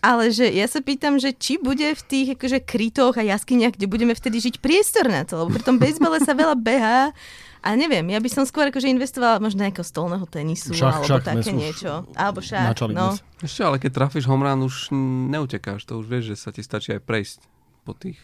Ale 0.07 0.31
že 0.31 0.47
ja 0.47 0.71
sa 0.71 0.79
pýtam, 0.79 1.19
že 1.19 1.35
či 1.35 1.59
bude 1.59 1.91
v 1.91 2.01
tých 2.07 2.39
akože, 2.39 2.63
krytoch 2.63 3.19
a 3.19 3.27
jaskyniach, 3.27 3.75
kde 3.75 3.91
budeme 3.91 4.15
vtedy 4.15 4.39
žiť 4.39 4.63
priestor 4.63 5.11
na 5.11 5.27
to, 5.27 5.43
lebo 5.43 5.51
pri 5.51 5.67
tom 5.67 5.75
bejsbale 5.75 6.23
sa 6.23 6.31
veľa 6.31 6.55
behá 6.55 7.11
a 7.59 7.69
neviem, 7.75 8.07
ja 8.15 8.23
by 8.23 8.29
som 8.31 8.47
skôr 8.47 8.71
akože 8.71 8.87
investovala 8.87 9.43
možno 9.43 9.67
nejakého 9.67 9.83
stolného 9.83 10.23
tenisu 10.31 10.71
Šach- 10.71 11.03
alebo 11.03 11.11
šach 11.11 11.25
také 11.27 11.35
dnes 11.35 11.47
už 11.51 11.59
niečo. 11.59 11.91
Alebo 12.15 12.39
šach, 12.39 12.71
no. 12.87 13.11
dnes. 13.11 13.19
Ešte, 13.43 13.61
ale 13.67 13.75
keď 13.83 13.91
trafíš 13.91 14.25
homrán, 14.31 14.63
už 14.63 14.95
neutekáš, 15.35 15.83
to 15.83 15.99
už 15.99 16.07
vieš, 16.07 16.23
že 16.31 16.35
sa 16.39 16.49
ti 16.55 16.63
stačí 16.63 16.95
aj 16.95 17.03
prejsť 17.03 17.39
po 17.83 17.91
tých, 17.91 18.19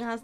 A 0.00 0.16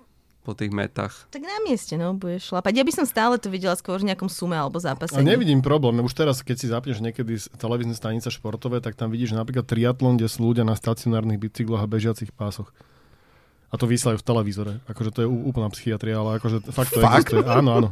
po 0.42 0.58
tých 0.58 0.74
metách. 0.74 1.30
tak 1.30 1.46
na 1.46 1.62
mieste, 1.62 1.94
no, 1.94 2.18
budeš 2.18 2.50
šlapať. 2.50 2.72
Ja 2.74 2.84
by 2.84 2.92
som 2.92 3.06
stále 3.06 3.38
to 3.38 3.46
videla 3.46 3.78
skôr 3.78 4.02
v 4.02 4.10
nejakom 4.10 4.26
sume 4.26 4.58
alebo 4.58 4.82
zápase. 4.82 5.14
A 5.14 5.22
nevidím 5.22 5.62
problém. 5.62 6.02
Už 6.02 6.18
teraz, 6.18 6.42
keď 6.42 6.56
si 6.58 6.66
zapneš 6.66 6.98
niekedy 6.98 7.38
z 7.38 7.46
televízne 7.54 7.94
stanice 7.94 8.26
športové, 8.34 8.82
tak 8.82 8.98
tam 8.98 9.14
vidíš 9.14 9.38
napríklad 9.38 9.64
triatlon, 9.64 10.18
kde 10.18 10.26
sú 10.26 10.50
ľudia 10.50 10.66
na 10.66 10.74
stacionárnych 10.74 11.38
bicykloch 11.38 11.80
a 11.80 11.86
bežiacich 11.86 12.34
pásoch. 12.34 12.74
A 13.72 13.80
to 13.80 13.88
vysielajú 13.88 14.20
v 14.20 14.26
televízore. 14.26 14.72
Akože 14.84 15.10
to 15.16 15.24
je 15.24 15.28
úplná 15.30 15.70
psychiatria, 15.72 16.20
ale 16.20 16.36
akože 16.42 16.60
fakt 16.74 16.92
to 16.92 17.00
Fakt? 17.00 17.32
existuje. 17.32 17.46
Áno, 17.48 17.70
áno. 17.72 17.88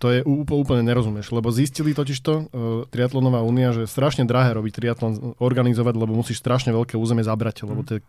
To 0.00 0.08
je 0.08 0.24
úplne, 0.24 0.80
nerozumieš, 0.80 1.28
lebo 1.28 1.52
zistili 1.52 1.92
totižto 1.92 2.32
uh, 2.32 2.44
triatlonová 2.88 3.44
únia, 3.44 3.68
že 3.76 3.84
je 3.84 3.92
strašne 3.92 4.24
drahé 4.24 4.56
robiť 4.56 4.72
triatlon, 4.72 5.36
organizovať, 5.36 5.92
lebo 5.92 6.16
musíš 6.16 6.40
strašne 6.40 6.72
veľké 6.72 6.96
územie 6.96 7.20
zabrať, 7.20 7.68
lebo 7.68 7.84
to 7.84 7.98
je 7.98 8.00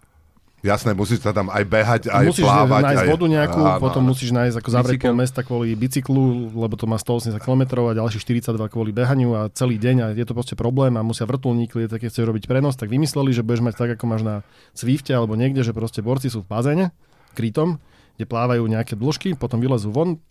Jasné, 0.61 0.93
musíš 0.93 1.25
sa 1.25 1.33
tam 1.33 1.49
aj 1.49 1.63
behať, 1.65 2.01
aj 2.13 2.25
musíš 2.29 2.45
plávať. 2.45 2.83
nájsť 2.85 3.01
aj... 3.01 3.09
vodu 3.09 3.25
nejakú, 3.25 3.61
Áno, 3.65 3.81
potom 3.81 4.05
áno. 4.05 4.09
musíš 4.13 4.29
nájsť 4.29 4.55
ako 4.61 4.69
zavrieť 4.69 4.99
pol 5.09 5.17
mesta 5.17 5.41
kvôli 5.41 5.73
bicyklu, 5.73 6.53
lebo 6.53 6.77
to 6.77 6.85
má 6.85 7.01
180 7.01 7.41
km 7.41 7.89
a 7.89 7.97
ďalších 7.97 8.21
42 8.45 8.69
kvôli 8.69 8.93
behaniu 8.93 9.33
a 9.33 9.49
celý 9.49 9.81
deň 9.81 9.95
a 10.05 10.07
je 10.13 10.21
to 10.21 10.37
proste 10.37 10.53
problém 10.53 10.93
a 10.93 11.01
musia 11.01 11.25
vrtulník, 11.25 11.73
keď 11.73 11.97
keď 11.97 12.09
chceš 12.13 12.25
robiť 12.29 12.45
prenos, 12.45 12.77
tak 12.77 12.93
vymysleli, 12.93 13.33
že 13.33 13.41
budeš 13.41 13.65
mať 13.65 13.73
tak, 13.73 13.89
ako 13.97 14.05
máš 14.05 14.21
na 14.21 14.35
Swifte 14.77 15.17
alebo 15.17 15.33
niekde, 15.33 15.65
že 15.65 15.73
proste 15.73 16.05
borci 16.05 16.29
sú 16.29 16.45
v 16.45 16.49
bazéne, 16.53 16.85
krytom, 17.33 17.81
kde 18.21 18.29
plávajú 18.29 18.61
nejaké 18.69 18.93
dĺžky, 18.93 19.33
potom 19.33 19.57
vylezú 19.57 19.89
von, 19.89 20.21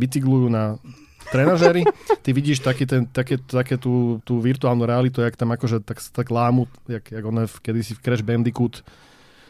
bicyklujú 0.00 0.48
na 0.48 0.80
trenažéri, 1.28 1.84
ty 2.24 2.32
vidíš 2.32 2.64
taký 2.64 2.88
ten, 2.88 3.04
také, 3.04 3.36
také 3.36 3.76
tú, 3.76 4.20
tú 4.24 4.40
virtuálnu 4.40 4.84
realitu, 4.84 5.20
jak 5.20 5.36
tam 5.36 5.52
akože 5.52 5.84
tak, 5.84 6.00
tak 6.00 6.26
lámu, 6.32 6.68
jak, 6.88 7.04
jak 7.04 7.24
ono 7.24 7.44
v, 7.44 7.56
kedysi 7.60 7.92
v 7.96 8.00
Crash 8.00 8.24
Bandicoot 8.24 8.80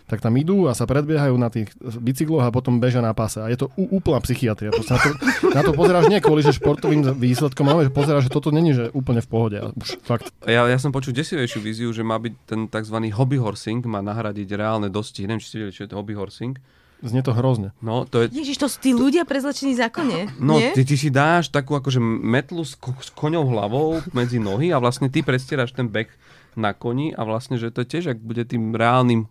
tak 0.05 0.21
tam 0.21 0.35
idú 0.35 0.65
a 0.65 0.73
sa 0.73 0.85
predbiehajú 0.85 1.33
na 1.35 1.49
tých 1.49 1.73
bicykloch 1.81 2.43
a 2.43 2.51
potom 2.51 2.77
bežia 2.77 3.01
na 3.01 3.11
páse. 3.11 3.39
A 3.39 3.49
je 3.49 3.57
to 3.57 3.73
ú- 3.73 3.97
úplná 3.97 4.21
psychiatria. 4.21 4.69
Proste 4.69 4.93
na, 4.93 5.01
to, 5.01 5.11
na 5.51 5.63
to 5.63 5.73
pozeráš 5.73 6.07
nie 6.07 6.21
kvôli, 6.21 6.41
že 6.41 6.53
športovým 6.53 7.01
výsledkom, 7.15 7.65
ale 7.67 7.89
že 7.89 7.91
pozeráš, 7.91 8.29
že 8.29 8.33
toto 8.33 8.49
není 8.49 8.71
že 8.71 8.91
úplne 8.91 9.19
v 9.19 9.27
pohode. 9.27 9.57
Už 9.73 9.97
fakt. 10.03 10.29
Ja, 10.43 10.65
ja 10.65 10.77
som 10.77 10.91
počul 10.91 11.13
desivejšiu 11.13 11.59
víziu, 11.59 11.89
že 11.89 12.01
má 12.01 12.17
byť 12.17 12.35
ten 12.45 12.61
tzv. 12.67 12.97
hobby 13.11 13.37
horsing, 13.37 13.81
má 13.83 13.99
nahradiť 13.99 14.49
reálne 14.51 14.89
dosti. 14.89 15.25
Neviem, 15.25 15.39
či 15.39 15.49
ste 15.49 15.57
vedeli, 15.59 15.73
čo 15.73 15.83
je 15.83 15.91
to 15.91 15.97
hobby 15.97 16.13
horsing. 16.13 16.61
Znie 17.01 17.21
to 17.21 17.33
hrozne. 17.33 17.73
No, 17.79 18.05
to 18.05 18.23
je... 18.23 18.33
Ježiš, 18.35 18.57
to 18.57 18.67
sú 18.67 18.77
tí 18.79 18.93
ľudia 18.93 19.25
prezlečení 19.25 19.73
v 19.73 19.81
zákone, 19.83 20.19
No, 20.39 20.57
nie? 20.57 20.73
ty, 20.73 20.85
ty 20.85 20.97
si 20.97 21.09
dáš 21.09 21.49
takú 21.49 21.75
akože 21.75 22.01
metlu 22.01 22.61
s, 22.61 22.73
ko- 22.75 22.97
s 22.97 23.09
koňou 23.11 23.45
hlavou 23.47 24.01
medzi 24.11 24.37
nohy 24.37 24.69
a 24.69 24.77
vlastne 24.77 25.09
ty 25.09 25.21
predstieraš 25.21 25.73
ten 25.73 25.85
beh 25.85 26.09
na 26.55 26.73
koni 26.73 27.13
a 27.13 27.21
vlastne, 27.23 27.57
že 27.57 27.69
to 27.69 27.81
je 27.81 27.91
tiež, 27.91 28.05
ak 28.07 28.19
bude 28.19 28.41
tým 28.43 28.73
reálnym 28.73 29.29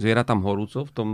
zvieratám 0.00 0.40
horúco 0.40 0.82
v 0.82 0.90
tom, 0.90 1.08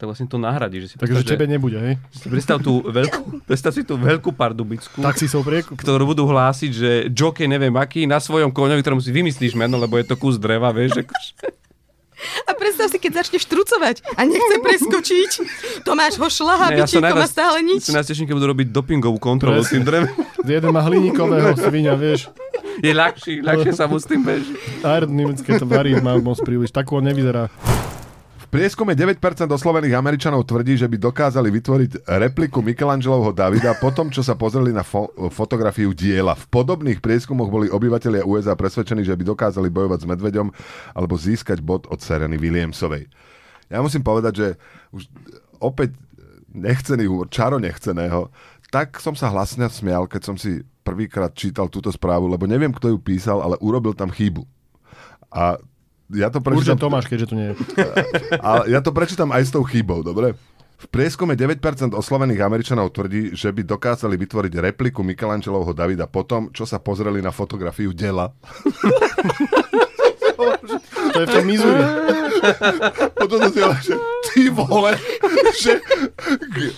tak 0.00 0.08
vlastne 0.08 0.26
to 0.26 0.40
nahradí. 0.40 0.80
Že 0.80 0.88
si 0.88 0.96
Takže 0.96 1.12
predstav, 1.20 1.32
tebe 1.36 1.44
nebude, 1.44 1.78
hej? 1.78 1.94
že, 2.08 2.18
si 2.24 2.26
predstav, 2.32 2.56
tú 2.64 2.80
veľkú, 2.80 3.20
predstav 3.48 3.70
si 3.76 3.84
tú 3.84 4.00
veľkú 4.00 4.32
pardubickú, 4.32 5.04
Tak 5.04 5.20
si 5.20 5.28
prieku. 5.28 5.76
ktorú 5.76 6.16
budú 6.16 6.24
hlásiť, 6.24 6.70
že 6.72 6.90
jockey 7.12 7.44
neviem 7.44 7.76
aký, 7.76 8.08
na 8.08 8.16
svojom 8.16 8.48
koňovi, 8.48 8.80
ktorému 8.80 9.04
si 9.04 9.12
vymyslíš 9.12 9.52
meno, 9.52 9.76
lebo 9.76 10.00
je 10.00 10.08
to 10.08 10.16
kus 10.16 10.40
dreva, 10.40 10.72
vieš, 10.72 11.04
akože. 11.04 11.32
A 12.48 12.52
predstav 12.52 12.92
si, 12.92 13.00
keď 13.00 13.24
začne 13.24 13.38
štrucovať 13.40 14.04
a 14.12 14.28
nechce 14.28 14.56
preskočiť. 14.60 15.30
Tomáš 15.88 16.20
ho 16.20 16.28
šlaha, 16.28 16.68
Ne, 16.68 16.84
bičíkom 16.84 17.16
a 17.16 17.24
stále 17.24 17.64
nič. 17.64 17.88
Teším, 17.88 18.28
keď 18.28 18.36
budú 18.36 18.48
robiť 18.52 18.68
dopingovú 18.68 19.16
kontrolu 19.16 19.64
s 19.64 19.72
tým 19.72 19.84
drevem. 19.84 20.12
Jeden 20.44 20.68
má 20.68 20.84
hliníkového 20.84 21.56
svinia, 21.56 21.96
vieš. 21.96 22.28
Je 22.80 22.92
ľahší, 22.92 23.40
ľahšie 23.44 23.72
sa 23.72 23.88
mu 23.88 23.96
s 23.96 24.04
tým 24.04 24.24
beží. 24.24 24.52
Aerodynamické 24.84 25.56
to 25.56 25.64
varí 25.68 25.96
má 26.00 26.16
moc 26.20 26.40
príliš. 26.44 26.72
Tak 26.72 26.88
on 26.92 27.04
nevyzerá. 27.08 27.48
Prieskume 28.50 28.98
9% 28.98 29.22
oslovených 29.46 29.94
Američanov 29.94 30.42
tvrdí, 30.42 30.74
že 30.74 30.90
by 30.90 30.98
dokázali 30.98 31.54
vytvoriť 31.54 32.02
repliku 32.18 32.58
Michelangelovho 32.66 33.30
Davida 33.30 33.78
po 33.78 33.94
tom, 33.94 34.10
čo 34.10 34.26
sa 34.26 34.34
pozreli 34.34 34.74
na 34.74 34.82
fo- 34.82 35.06
fotografiu 35.30 35.94
diela. 35.94 36.34
V 36.34 36.50
podobných 36.50 36.98
prieskumoch 36.98 37.46
boli 37.46 37.70
obyvatelia 37.70 38.26
USA 38.26 38.58
presvedčení, 38.58 39.06
že 39.06 39.14
by 39.14 39.22
dokázali 39.22 39.70
bojovať 39.70 40.02
s 40.02 40.10
medveďom 40.10 40.50
alebo 40.98 41.14
získať 41.14 41.62
bod 41.62 41.86
od 41.94 42.02
Sereny 42.02 42.42
Williamsovej. 42.42 43.06
Ja 43.70 43.86
musím 43.86 44.02
povedať, 44.02 44.32
že 44.34 44.48
už 44.90 45.06
opäť 45.62 45.94
nechcený 46.50 47.06
humor, 47.06 47.30
čaro 47.30 47.62
nechceného, 47.62 48.34
tak 48.74 48.98
som 48.98 49.14
sa 49.14 49.30
hlasne 49.30 49.70
smial, 49.70 50.10
keď 50.10 50.22
som 50.26 50.34
si 50.34 50.66
prvýkrát 50.82 51.30
čítal 51.38 51.70
túto 51.70 51.94
správu, 51.94 52.26
lebo 52.26 52.50
neviem, 52.50 52.74
kto 52.74 52.90
ju 52.90 52.98
písal, 52.98 53.46
ale 53.46 53.54
urobil 53.62 53.94
tam 53.94 54.10
chybu. 54.10 54.42
A 55.30 55.54
ja 56.14 56.28
to 56.28 56.42
Určite 56.42 56.74
prečítam... 56.74 56.78
Tomáš, 56.78 57.06
keďže 57.06 57.26
tu 57.30 57.34
nie 57.38 57.46
je. 57.52 57.54
Ale 58.46 58.62
ja 58.70 58.80
to 58.82 58.90
prečítam 58.90 59.30
aj 59.30 59.42
s 59.46 59.50
tou 59.54 59.62
chybou, 59.62 60.02
dobre? 60.02 60.34
V 60.80 60.88
prieskume 60.88 61.36
9% 61.36 61.60
oslovených 61.92 62.40
Američanov 62.40 62.96
tvrdí, 62.96 63.36
že 63.36 63.52
by 63.52 63.68
dokázali 63.68 64.16
vytvoriť 64.16 64.72
repliku 64.72 65.04
Michelangelovho 65.04 65.76
Davida 65.76 66.08
po 66.08 66.24
tom, 66.24 66.48
čo 66.56 66.64
sa 66.64 66.80
pozreli 66.80 67.20
na 67.20 67.28
fotografiu 67.28 67.92
dela. 67.92 68.32
To 71.10 71.18
je 71.20 71.26
v 71.26 71.32
tom 71.32 71.44
Missouri. 71.46 71.82
Potom 73.20 73.38
si 73.52 73.58
hovoril, 73.60 73.82
že 73.84 73.94
Ty 74.30 74.42
vole, 74.52 74.92
že 75.58 75.72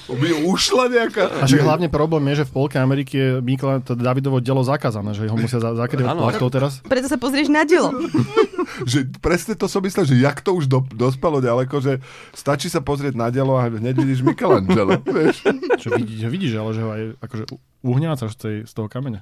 by 0.08 0.28
ušla 0.48 0.84
nejaká... 0.88 1.22
A 1.42 1.44
však 1.46 1.62
hlavne 1.62 1.88
problém 1.92 2.24
je, 2.32 2.42
že 2.42 2.48
v 2.48 2.52
polke 2.54 2.76
Ameriky 2.80 3.14
je 3.14 3.28
Mikla, 3.44 3.84
to 3.84 3.92
Davidovo 3.94 4.40
dielo 4.40 4.64
zakázané, 4.64 5.12
že 5.12 5.28
ho 5.28 5.36
musia 5.36 5.60
za- 5.60 5.76
zakrývať 5.76 6.16
plachtou 6.16 6.48
teraz. 6.48 6.80
Preto 6.86 7.06
sa 7.10 7.18
pozrieš 7.20 7.52
na 7.52 7.62
dielo. 7.66 7.92
že 8.90 9.06
presne 9.20 9.54
to 9.58 9.66
som 9.68 9.84
myslel, 9.84 10.08
že 10.08 10.16
jak 10.18 10.40
to 10.40 10.56
už 10.56 10.66
do, 10.70 10.82
dospelo 10.94 11.42
ďaleko, 11.42 11.76
že 11.82 11.92
stačí 12.32 12.72
sa 12.72 12.80
pozrieť 12.80 13.14
na 13.18 13.28
dielo 13.28 13.58
a 13.58 13.68
hneď 13.68 13.94
vidíš 14.00 14.24
Michelangelo, 14.24 14.98
vieš. 15.16 15.44
Čo 15.78 15.94
vidíš, 15.94 16.26
vidíš 16.30 16.52
ale 16.58 16.70
že 16.72 16.80
ho 16.82 16.90
aj 16.90 17.02
akože 17.20 17.44
uhňácaš 17.82 18.30
z, 18.34 18.38
tej, 18.38 18.56
z 18.64 18.72
toho 18.72 18.86
kameňa. 18.88 19.20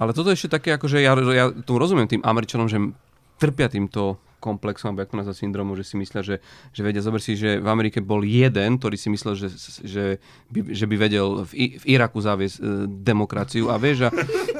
Ale 0.00 0.16
toto 0.16 0.32
je 0.32 0.36
ešte 0.40 0.56
také, 0.56 0.72
akože 0.80 0.96
ja, 1.04 1.12
ja 1.12 1.52
tu 1.52 1.76
rozumiem 1.76 2.08
tým 2.08 2.24
Američanom, 2.24 2.72
že 2.72 2.80
trpia 3.40 3.72
týmto 3.72 4.20
komplexom, 4.40 4.92
alebo 4.92 5.04
ako 5.04 5.20
nazvať 5.20 5.36
syndromu, 5.36 5.76
že 5.76 5.84
si 5.84 6.00
myslia, 6.00 6.24
že, 6.24 6.40
že 6.72 6.80
vedia, 6.80 7.04
zober 7.04 7.20
si, 7.20 7.36
že 7.36 7.60
v 7.60 7.68
Amerike 7.68 8.00
bol 8.00 8.24
jeden, 8.24 8.80
ktorý 8.80 8.96
si 8.96 9.12
myslel, 9.12 9.36
že, 9.36 9.52
že, 9.84 10.04
by, 10.48 10.72
že 10.72 10.84
by 10.88 10.96
vedel 10.96 11.44
v, 11.44 11.52
I- 11.52 11.74
v 11.76 11.84
Iraku 11.92 12.24
zaviesť 12.24 12.56
e, 12.56 12.62
demokraciu 12.88 13.68
a 13.68 13.76
vieš, 13.76 14.08
a, 14.08 14.10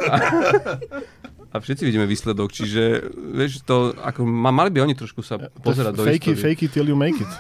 a, 0.04 0.16
a 1.48 1.56
všetci 1.56 1.88
vidíme 1.88 2.04
výsledok, 2.04 2.52
čiže 2.52 3.08
vieš, 3.16 3.64
to, 3.64 3.96
ako, 3.96 4.20
ma- 4.28 4.52
mali 4.52 4.68
by 4.68 4.84
oni 4.84 4.92
trošku 4.92 5.24
sa 5.24 5.40
pozerať 5.64 5.96
do 5.96 6.04
fake, 6.04 6.28
it, 6.28 6.36
histórie. 6.36 6.44
fake 6.44 6.62
it 6.68 6.70
till 6.76 6.84
you 6.84 6.94
make 6.94 7.16
it. 7.16 7.32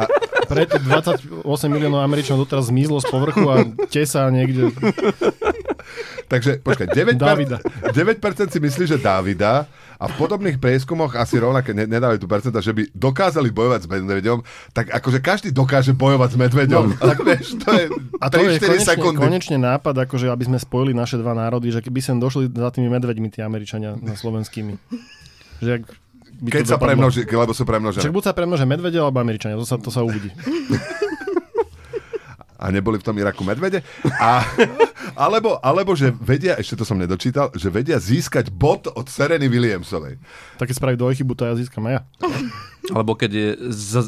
A 0.00 0.08
preto 0.48 0.80
28 0.80 1.44
miliónov 1.68 2.00
Američanov 2.00 2.48
doteraz 2.48 2.72
zmizlo 2.72 3.04
z 3.04 3.08
povrchu 3.12 3.44
a 3.52 3.56
tesá 3.92 4.32
niekde. 4.32 4.72
Takže 6.24 6.64
počkaj, 6.64 6.88
9%, 6.88 7.20
Davida. 7.20 7.60
9% 7.60 8.48
si 8.48 8.58
myslí, 8.60 8.84
že 8.88 8.96
Davida 8.96 9.68
a 9.96 10.04
v 10.10 10.14
podobných 10.16 10.58
prieskumoch 10.58 11.14
asi 11.14 11.38
rovnaké 11.38 11.70
ne, 11.70 11.86
nedali 11.86 12.18
tu 12.18 12.26
percenta, 12.26 12.58
že 12.58 12.74
by 12.74 12.90
dokázali 12.90 13.50
bojovať 13.50 13.80
s 13.84 13.88
medveďom, 13.88 14.38
tak 14.72 14.90
akože 14.90 15.18
každý 15.18 15.48
dokáže 15.50 15.94
bojovať 15.94 16.34
s 16.34 16.36
medveďom. 16.36 16.84
No. 16.94 16.98
Tak 16.98 17.18
vieš, 17.22 17.54
to 17.62 17.70
je 17.70 17.84
A 18.18 18.26
to 18.30 18.42
je 18.42 18.58
3-4 18.58 18.64
konečne, 18.64 18.86
sekundy. 18.86 19.18
konečne 19.20 19.56
nápad, 19.60 19.94
akože 20.06 20.26
aby 20.30 20.44
sme 20.44 20.58
spojili 20.58 20.92
naše 20.92 21.20
dva 21.20 21.32
národy, 21.32 21.70
že 21.70 21.78
keby 21.78 22.00
sem 22.02 22.16
došli 22.18 22.50
za 22.50 22.70
tými 22.74 22.90
medveďmi 22.90 23.28
tí 23.30 23.40
Američania 23.40 23.94
na 23.94 24.18
slovenskými. 24.18 24.74
Že 25.62 25.70
ak 25.78 25.84
by 26.34 26.48
Keď 26.50 26.66
sa 26.66 26.78
premnoží, 26.82 27.22
lebo 27.24 27.54
sú 27.54 27.62
premnožené. 27.62 28.10
buď 28.10 28.24
sa 28.26 28.34
premnože 28.34 28.66
medvede 28.66 28.98
alebo 28.98 29.22
Američania, 29.22 29.54
to 29.54 29.62
sa, 29.62 29.78
to 29.78 29.94
sa 29.94 30.02
uvidí. 30.02 30.34
A 32.64 32.72
neboli 32.72 32.96
v 32.96 33.04
tom 33.04 33.12
Iraku 33.20 33.44
medvede. 33.44 33.84
A, 34.16 34.40
alebo, 35.12 35.60
alebo, 35.60 35.92
že 35.92 36.08
vedia, 36.08 36.56
ešte 36.56 36.80
to 36.80 36.88
som 36.88 36.96
nedočítal, 36.96 37.52
že 37.52 37.68
vedia 37.68 38.00
získať 38.00 38.48
bod 38.48 38.88
od 38.88 39.04
Sereny 39.04 39.52
Williamsovej. 39.52 40.16
Tak 40.56 40.72
keď 40.72 40.76
spraví 40.80 40.96
dvojchybu, 40.96 41.36
to 41.36 41.44
ja 41.44 41.52
získam 41.60 41.84
aj 41.92 42.00
ja. 42.00 42.02
Alebo 42.88 43.12
keď 43.12 43.30
je 43.36 43.48
za, 43.68 44.00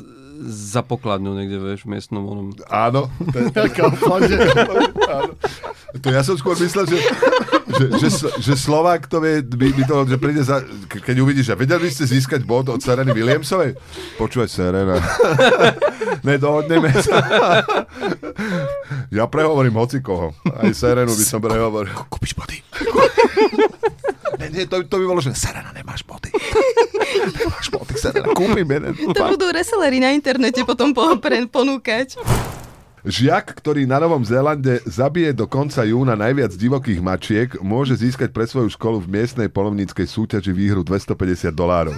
za 0.48 0.80
pokladňou 0.80 1.36
niekde, 1.36 1.60
vieš, 1.60 1.84
v 1.84 2.00
miestnom 2.00 2.24
onom. 2.24 2.46
Áno. 2.72 3.12
To, 3.28 3.36
je- 3.36 3.72
Kauflande. 3.76 4.36
áno. 5.20 5.32
to 6.00 6.08
ja 6.08 6.24
som 6.24 6.40
skôr 6.40 6.56
myslel, 6.56 6.88
že, 6.88 6.96
že, 7.66 7.84
že, 7.98 8.08
že 8.38 8.54
Slovák 8.54 9.10
to 9.10 9.18
vie, 9.18 9.42
by, 9.42 9.74
by 9.74 9.82
to, 9.84 9.96
že 10.06 10.16
príde 10.16 10.42
za, 10.42 10.62
ke- 10.86 11.02
keď 11.02 11.16
uvidíš, 11.18 11.50
že 11.50 11.58
vedeli 11.58 11.86
by 11.86 11.92
ste 11.92 12.06
získať 12.06 12.46
bod 12.46 12.70
od 12.70 12.78
Sereny 12.78 13.10
Williamsovej? 13.10 13.74
Počúvaj, 14.16 14.46
Serena. 14.46 15.02
Nedohodneme 16.28 16.94
sa. 17.02 17.18
ja 19.10 19.26
prehovorím 19.26 19.74
hoci 19.74 19.98
koho. 19.98 20.30
Aj 20.46 20.70
Serenu 20.70 21.10
by 21.10 21.24
som 21.26 21.42
prehovoril. 21.42 21.90
Kúpiš 22.06 22.38
body? 22.38 22.56
Nie, 24.36 24.52
nie, 24.52 24.64
to, 24.68 24.84
to 24.84 25.00
by 25.00 25.04
bolo, 25.08 25.24
že 25.24 25.32
Serena, 25.32 25.72
nemáš 25.72 26.04
body. 26.04 26.28
nemáš 27.40 27.72
body, 27.72 27.96
Serena, 27.96 28.36
kúpim 28.36 28.68
jeden. 28.68 28.92
To 29.16 29.32
budú 29.32 29.48
resellery 29.48 29.96
na 29.96 30.12
internete 30.12 30.60
potom 30.60 30.92
po, 30.92 31.16
pre, 31.16 31.48
ponúkať. 31.48 32.20
Žiak, 33.06 33.62
ktorý 33.62 33.86
na 33.86 34.02
Novom 34.02 34.26
Zélande 34.26 34.82
zabije 34.82 35.30
do 35.30 35.46
konca 35.46 35.86
júna 35.86 36.18
najviac 36.18 36.50
divokých 36.58 36.98
mačiek, 36.98 37.54
môže 37.62 37.94
získať 37.94 38.34
pre 38.34 38.50
svoju 38.50 38.66
školu 38.74 38.98
v 38.98 39.22
miestnej 39.22 39.46
polovníckej 39.46 40.10
súťaži 40.10 40.50
výhru 40.50 40.82
250 40.82 41.54
dolárov. 41.54 41.94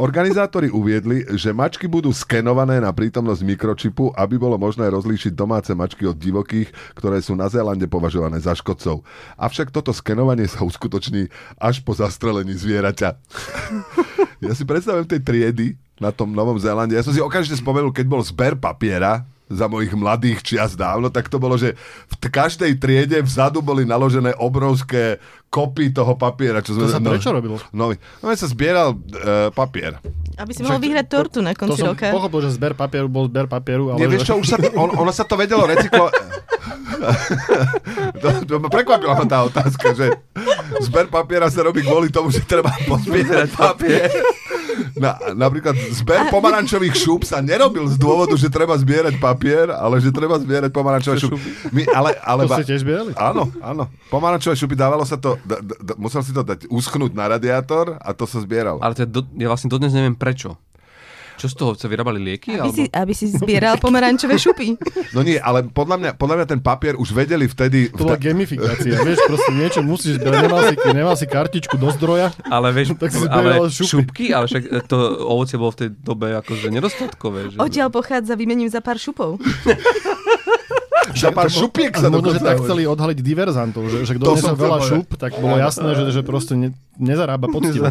Organizátori 0.00 0.72
uviedli, 0.72 1.28
že 1.36 1.52
mačky 1.52 1.84
budú 1.84 2.08
skenované 2.08 2.80
na 2.80 2.88
prítomnosť 2.88 3.44
mikročipu, 3.44 4.16
aby 4.16 4.40
bolo 4.40 4.56
možné 4.56 4.88
rozlíšiť 4.88 5.36
domáce 5.36 5.76
mačky 5.76 6.08
od 6.08 6.16
divokých, 6.16 6.72
ktoré 6.96 7.20
sú 7.20 7.36
na 7.36 7.52
Zélande 7.52 7.84
považované 7.84 8.40
za 8.40 8.56
škodcov. 8.56 9.04
Avšak 9.36 9.68
toto 9.68 9.92
skenovanie 9.92 10.48
sa 10.48 10.64
uskutoční 10.64 11.28
až 11.60 11.84
po 11.84 11.92
zastrelení 11.92 12.56
zvieraťa. 12.56 13.12
Ja 14.40 14.52
si 14.56 14.64
predstavujem 14.64 15.04
tej 15.04 15.20
triedy 15.20 15.76
na 16.00 16.16
tom 16.16 16.32
Novom 16.32 16.56
Zélande. 16.56 16.96
Ja 16.96 17.04
som 17.04 17.12
si 17.12 17.20
okamžite 17.20 17.60
spomenul, 17.60 17.92
keď 17.92 18.08
bol 18.08 18.24
zber 18.24 18.56
papiera 18.56 19.35
za 19.46 19.70
mojich 19.70 19.94
mladých 19.94 20.42
čias 20.42 20.74
dávno, 20.74 21.06
tak 21.06 21.30
to 21.30 21.38
bolo, 21.38 21.54
že 21.54 21.78
v 22.10 22.14
t- 22.18 22.30
každej 22.30 22.82
triede 22.82 23.22
vzadu 23.22 23.62
boli 23.62 23.86
naložené 23.86 24.34
obrovské 24.42 25.22
kopy 25.46 25.94
toho 25.94 26.18
papiera. 26.18 26.58
Čo 26.58 26.74
To 26.74 26.90
sme, 26.90 26.90
sa 26.90 26.98
prečo 26.98 27.30
robilo? 27.30 27.56
No, 27.70 27.94
no 27.94 28.24
sa 28.34 28.50
zbieral 28.50 28.98
uh, 28.98 29.48
papier. 29.54 30.02
Aby 30.34 30.50
si 30.52 30.60
mohol 30.66 30.82
vyhrať 30.82 31.06
tortu 31.06 31.38
na 31.40 31.54
To 31.54 31.62
konci 31.64 31.78
som 31.78 31.94
roka. 31.94 32.10
pochopil, 32.10 32.40
že 32.44 32.58
zber 32.58 32.74
papieru 32.74 33.06
bol 33.06 33.30
zber 33.30 33.46
papieru, 33.46 33.94
ale... 33.94 34.02
Nie, 34.02 34.10
vieš 34.10 34.26
čo, 34.26 34.34
už 34.36 34.46
sa, 34.50 34.58
on, 34.74 34.90
ono 34.98 35.14
sa 35.14 35.22
to 35.22 35.38
vedelo 35.38 35.62
recyklovať. 35.64 36.12
to, 38.22 38.28
to 38.44 38.54
ma 38.58 38.68
prekvapila 38.68 39.14
ma 39.14 39.26
tá 39.28 39.46
otázka, 39.46 39.94
že 39.94 40.06
zber 40.82 41.06
papiera 41.06 41.46
sa 41.48 41.62
robí 41.62 41.86
kvôli 41.86 42.10
tomu, 42.10 42.34
že 42.34 42.42
treba 42.42 42.74
pozbierať 42.84 43.50
papier. 43.54 44.10
Na, 44.96 45.12
napríklad 45.36 45.76
zber 45.92 46.32
pomarančových 46.32 46.96
šúp 46.96 47.20
sa 47.22 47.44
nerobil 47.44 47.84
z 47.84 48.00
dôvodu, 48.00 48.32
že 48.32 48.48
treba 48.48 48.72
zbierať 48.74 49.20
papier, 49.20 49.68
ale 49.68 50.00
že 50.00 50.08
treba 50.08 50.40
zbierať 50.40 50.72
pomarančové 50.72 51.20
šupy. 51.20 51.36
My, 51.68 51.84
ale, 51.92 52.16
ale, 52.18 52.48
To 52.48 52.56
ste 52.56 52.72
tiež 52.72 52.80
zbierali? 52.80 53.12
Áno, 53.12 53.52
áno. 53.60 53.92
Pomarančové 54.08 54.56
šupy 54.56 54.72
dávalo 54.72 55.04
sa 55.04 55.20
to, 55.20 55.36
d- 55.44 55.60
d- 55.60 55.76
d- 55.76 55.96
musel 56.00 56.24
si 56.24 56.32
to 56.32 56.40
dať 56.40 56.64
uschnúť 56.66 57.12
na 57.12 57.28
radiátor 57.28 58.00
a 58.00 58.10
to 58.16 58.24
sa 58.24 58.40
zbieralo. 58.40 58.80
Ale 58.80 58.96
to 58.96 59.04
je 59.04 59.10
do, 59.12 59.20
ja 59.36 59.46
vlastne 59.46 59.68
dodnes 59.68 59.92
neviem 59.92 60.16
prečo. 60.16 60.56
Čo 61.36 61.46
z 61.52 61.54
toho? 61.54 61.70
Sa 61.76 61.86
vyrábali 61.86 62.16
lieky? 62.16 62.56
Aby 62.56 62.60
Alebo... 62.60 62.76
si, 62.76 62.84
aby 62.88 63.12
si 63.12 63.26
zbieral 63.28 63.76
pomarančové 63.76 64.40
šupy. 64.40 64.76
No 65.16 65.24
nie, 65.24 65.40
ale 65.40 65.64
podľa 65.64 65.96
mňa, 65.96 66.10
podľa 66.20 66.36
mňa 66.42 66.46
ten 66.50 66.60
papier 66.60 66.92
už 66.98 67.16
vedeli 67.16 67.48
vtedy... 67.48 67.88
To 67.94 68.04
bola 68.04 68.20
gamifikácia, 68.20 69.00
vieš, 69.06 69.24
proste 69.24 69.52
niečo 69.54 69.80
musíš 69.80 70.20
zbierať, 70.20 70.40
nemal 70.44 70.60
si, 70.60 70.74
nemal 70.92 71.14
si 71.16 71.26
kartičku 71.28 71.80
do 71.80 71.88
zdroja, 71.94 72.36
Ale 72.52 72.68
vieš, 72.74 72.96
Tak 73.00 73.12
si 73.12 73.24
ale 73.24 73.70
šupy. 73.72 73.88
šupky, 73.88 74.24
ale 74.36 74.44
však 74.50 74.62
to 74.90 74.96
ovocie 75.24 75.56
bolo 75.56 75.72
v 75.72 75.78
tej 75.86 75.88
dobe 75.96 76.36
akože 76.36 76.68
nedostatkové. 76.68 77.54
Že... 77.54 77.56
Odtiaľ 77.60 77.88
pochádza, 77.88 78.36
vymením 78.36 78.68
za 78.68 78.84
pár 78.84 79.00
šupov. 79.00 79.40
Za 81.16 81.30
pár 81.32 81.48
šupiek 81.48 81.94
sa 81.96 82.12
Možno, 82.12 82.34
že 82.34 82.42
tak 82.42 82.60
chceli 82.60 82.84
odhaliť 82.84 83.18
diverzantov, 83.24 83.88
že, 83.88 84.04
že 84.04 84.18
kto 84.18 84.36
chcel 84.36 84.58
veľa 84.58 84.78
šup, 84.84 85.06
tak 85.16 85.38
bolo 85.38 85.56
jasné, 85.56 85.96
že, 85.96 86.04
že 86.12 86.20
proste 86.26 86.58
ne, 86.58 86.68
nezarába 86.98 87.48
poctivo. 87.48 87.88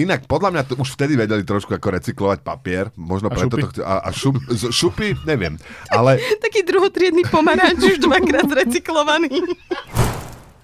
Inak 0.00 0.24
podľa 0.24 0.50
mňa 0.50 0.62
to 0.64 0.74
už 0.76 0.96
vtedy 0.96 1.14
vedeli 1.14 1.42
trošku 1.42 1.70
ako 1.70 1.88
recyklovať 1.92 2.40
papier, 2.40 2.88
možno 2.94 3.28
A 3.28 3.36
preto 3.36 3.52
šupy? 3.52 3.60
to 3.60 3.68
chce, 3.70 3.82
a, 3.82 3.94
a 4.00 4.08
šup, 4.10 4.36
z- 4.48 4.72
šupy, 4.72 5.08
neviem, 5.22 5.60
ale 5.88 6.16
Taký 6.44 6.64
druhotriedný 6.64 7.28
pomaranč 7.28 7.84
už 7.86 7.98
dvakrát 8.00 8.48
zrecyklovaný. 8.56 9.28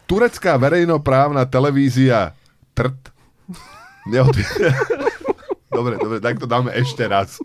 turecká 0.04 0.56
verejnoprávna 0.56 1.44
televízia 1.44 2.32
TRT 2.72 3.12
neod... 4.06 4.30
dobre, 5.76 5.98
dobre, 5.98 6.18
tak 6.18 6.38
to 6.38 6.46
dáme 6.46 6.70
ešte 6.72 7.04
raz. 7.04 7.42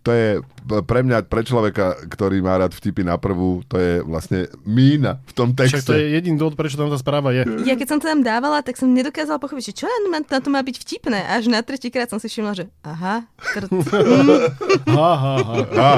To 0.00 0.10
je 0.10 0.40
pre 0.86 1.02
mňa, 1.02 1.26
pre 1.26 1.42
človeka, 1.42 1.98
ktorý 2.06 2.38
má 2.38 2.54
rád 2.54 2.70
vtipy 2.70 3.02
na 3.02 3.18
prvú, 3.18 3.66
to 3.66 3.74
je 3.74 3.98
vlastne 4.06 4.46
mína 4.62 5.18
v 5.26 5.32
tom 5.34 5.48
Však 5.50 5.82
texte. 5.82 5.90
to 5.90 5.98
je 5.98 6.14
jediný 6.14 6.38
dôvod, 6.38 6.54
prečo 6.54 6.78
tam 6.78 6.86
tá 6.86 6.96
správa 6.96 7.34
je. 7.34 7.42
Ja 7.66 7.74
keď 7.74 7.86
som 7.90 7.98
to 7.98 8.06
tam 8.06 8.22
dávala, 8.22 8.62
tak 8.62 8.78
som 8.78 8.86
nedokázala 8.94 9.42
pochopiť, 9.42 9.74
čo 9.74 9.90
na, 9.90 10.22
na 10.22 10.38
to 10.38 10.48
má 10.48 10.62
byť 10.62 10.76
vtipné. 10.78 11.18
Až 11.26 11.50
na 11.50 11.58
tretíkrát 11.66 12.06
som 12.06 12.22
si 12.22 12.30
všimla, 12.30 12.52
že 12.54 12.64
aha, 12.86 13.26
trt. 13.58 13.68
Ha, 14.90 15.12
ha, 15.16 15.34
ha. 15.38 15.56
Á, 15.70 15.90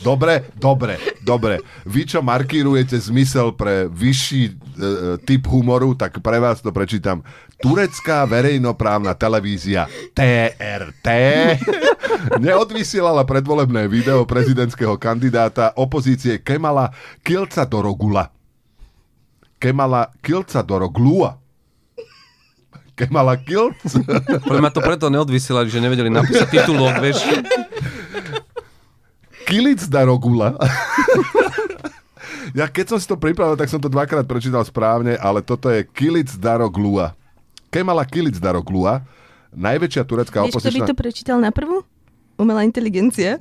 dobre, 0.00 0.48
dobre, 0.56 0.96
dobre. 1.20 1.60
Vy, 1.84 2.08
čo 2.08 2.18
markírujete 2.24 2.96
zmysel 2.96 3.52
pre 3.52 3.86
vyšší 3.88 4.42
e, 4.44 4.50
e, 4.50 4.54
typ 5.24 5.46
humoru, 5.48 5.92
tak 5.94 6.18
pre 6.24 6.40
vás 6.40 6.64
to 6.64 6.72
prečítam. 6.72 7.20
Turecká 7.60 8.24
verejnoprávna 8.24 9.12
televízia 9.12 9.84
TRT 10.16 11.06
neodvysielala 12.44 13.28
predvolebné 13.70 13.86
video 13.86 14.26
prezidentského 14.26 14.98
kandidáta 14.98 15.70
opozície 15.78 16.42
Kemala 16.42 16.90
Kilca 17.22 17.62
Dorogula. 17.62 18.34
Kemala 19.62 20.10
Kilca 20.18 20.58
Doroglua. 20.66 21.38
Kemala 22.98 23.38
Kilc. 23.38 23.78
Podľa 24.50 24.62
mňa 24.66 24.72
to 24.74 24.82
preto 24.82 25.06
neodvysielali, 25.06 25.70
že 25.70 25.78
nevedeli 25.78 26.10
napísať 26.10 26.50
titulok, 26.50 26.98
vieš. 26.98 27.22
Kilic 29.46 29.86
Darogula. 29.86 30.58
ja 32.58 32.66
keď 32.66 32.90
som 32.90 32.98
si 32.98 33.06
to 33.06 33.14
pripravil, 33.14 33.54
tak 33.54 33.70
som 33.70 33.78
to 33.78 33.86
dvakrát 33.86 34.26
prečítal 34.26 34.66
správne, 34.66 35.14
ale 35.14 35.46
toto 35.46 35.70
je 35.70 35.86
Kilic 35.86 36.34
Daroglua. 36.42 37.14
Kemala 37.70 38.02
Kilic 38.02 38.34
Daroglua 38.42 39.06
Najväčšia 39.50 40.02
turecká 40.06 40.46
Vieš, 40.46 40.54
kto 40.54 40.58
by 40.58 40.70
opozičná... 40.70 40.86
to 40.86 40.94
prečítal 40.94 41.38
na 41.42 41.50
prvú? 41.50 41.82
Umelá 42.40 42.64
inteligencia. 42.64 43.38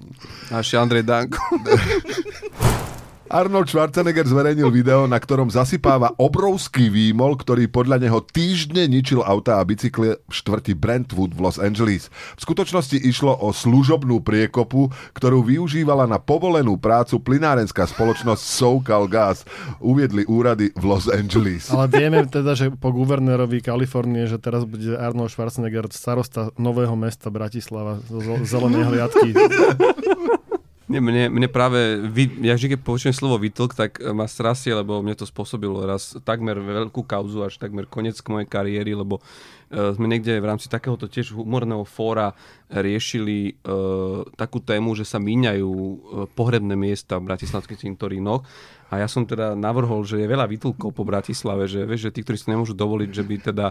Naši 0.52 0.76
Andrej 0.76 1.04
Danko. 1.04 1.38
Arnold 3.30 3.70
Schwarzenegger 3.70 4.26
zverejnil 4.26 4.74
video, 4.74 5.06
na 5.06 5.22
ktorom 5.22 5.54
zasypáva 5.54 6.18
obrovský 6.18 6.90
výmol, 6.90 7.38
ktorý 7.38 7.70
podľa 7.70 8.02
neho 8.02 8.26
týždne 8.26 8.90
ničil 8.90 9.22
auta 9.22 9.62
a 9.62 9.68
bicykle 9.70 10.18
v 10.18 10.34
štvrti 10.34 10.74
Brentwood 10.74 11.38
v 11.38 11.46
Los 11.46 11.62
Angeles. 11.62 12.10
V 12.10 12.42
skutočnosti 12.42 12.98
išlo 12.98 13.38
o 13.38 13.54
služobnú 13.54 14.26
priekopu, 14.26 14.90
ktorú 15.14 15.46
využívala 15.46 16.10
na 16.10 16.18
povolenú 16.18 16.82
prácu 16.82 17.22
plinárenská 17.22 17.86
spoločnosť 17.86 18.42
SoCal 18.42 19.06
Gas, 19.06 19.46
uviedli 19.78 20.26
úrady 20.26 20.74
v 20.74 20.84
Los 20.90 21.06
Angeles. 21.06 21.70
Ale 21.70 21.86
vieme 21.86 22.26
teda, 22.26 22.58
že 22.58 22.74
po 22.74 22.90
guvernérovi 22.90 23.62
Kalifornie, 23.62 24.26
že 24.26 24.42
teraz 24.42 24.66
bude 24.66 24.98
Arnold 24.98 25.30
Schwarzenegger 25.30 25.86
starosta 25.94 26.50
nového 26.58 26.98
mesta 26.98 27.30
Bratislava 27.30 28.02
zo 28.10 28.42
zelenej 28.42 28.90
hliadky. 28.90 29.30
Nie, 30.90 30.98
mne, 30.98 31.30
mne 31.30 31.46
práve, 31.54 32.02
vy, 32.02 32.42
ja 32.42 32.58
vždy, 32.58 32.74
keď 32.74 32.80
počujem 32.82 33.14
slovo 33.14 33.38
vytlk, 33.38 33.78
tak 33.78 34.02
e, 34.02 34.10
ma 34.10 34.26
strasie, 34.26 34.74
lebo 34.74 35.06
mne 35.06 35.14
to 35.14 35.30
spôsobilo 35.30 35.86
raz 35.86 36.18
takmer 36.26 36.58
veľkú 36.58 37.06
kauzu, 37.06 37.46
až 37.46 37.62
takmer 37.62 37.86
koniec 37.86 38.18
mojej 38.26 38.50
kariéry, 38.50 38.98
lebo 38.98 39.22
uh, 39.22 39.94
sme 39.94 40.10
niekde 40.10 40.42
v 40.42 40.50
rámci 40.50 40.66
takéhoto 40.66 41.06
tiež 41.06 41.38
humorného 41.38 41.86
fóra 41.86 42.34
riešili 42.74 43.54
uh, 43.62 44.26
takú 44.34 44.66
tému, 44.66 44.98
že 44.98 45.06
sa 45.06 45.22
míňajú 45.22 45.70
uh, 45.70 45.94
pohrebné 46.34 46.74
miesta 46.74 47.22
v 47.22 47.30
bratislavských 47.30 47.86
cintorínoch. 47.86 48.42
A 48.90 49.06
ja 49.06 49.06
som 49.06 49.30
teda 49.30 49.54
navrhol, 49.54 50.02
že 50.02 50.18
je 50.18 50.26
veľa 50.26 50.50
vytlkov 50.50 50.90
po 50.90 51.06
Bratislave, 51.06 51.70
že, 51.70 51.86
vieš, 51.86 52.10
že 52.10 52.14
tí, 52.18 52.26
ktorí 52.26 52.38
si 52.42 52.50
nemôžu 52.50 52.74
dovoliť, 52.74 53.10
že 53.14 53.22
by 53.22 53.36
teda, 53.54 53.66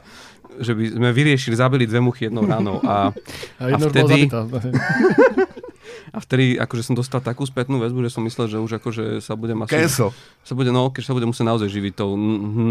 že 0.62 0.70
by 0.78 0.84
sme 0.94 1.10
vyriešili, 1.10 1.58
zabili 1.58 1.90
dve 1.90 1.98
muchy 1.98 2.30
jednou 2.30 2.46
ranou. 2.46 2.78
A, 2.86 3.10
A 3.58 3.74
bola 3.74 3.90
vtedy-. 3.90 4.30
a 6.12 6.18
vtedy 6.18 6.56
akože 6.56 6.92
som 6.92 6.94
dostal 6.96 7.20
takú 7.20 7.44
spätnú 7.44 7.78
väzbu, 7.78 8.04
že 8.06 8.14
som 8.14 8.22
myslel, 8.24 8.46
že 8.48 8.58
už 8.58 8.80
akože 8.80 9.20
sa 9.20 9.36
budem 9.36 9.60
asi... 9.64 9.76
Cancel. 9.76 10.10
Sa 10.44 10.54
bude, 10.56 10.72
no, 10.72 10.88
keď 10.88 11.02
sa 11.08 11.14
bude 11.16 11.28
musieť 11.28 11.46
naozaj 11.46 11.68
živiť 11.68 11.92
tou 11.98 12.16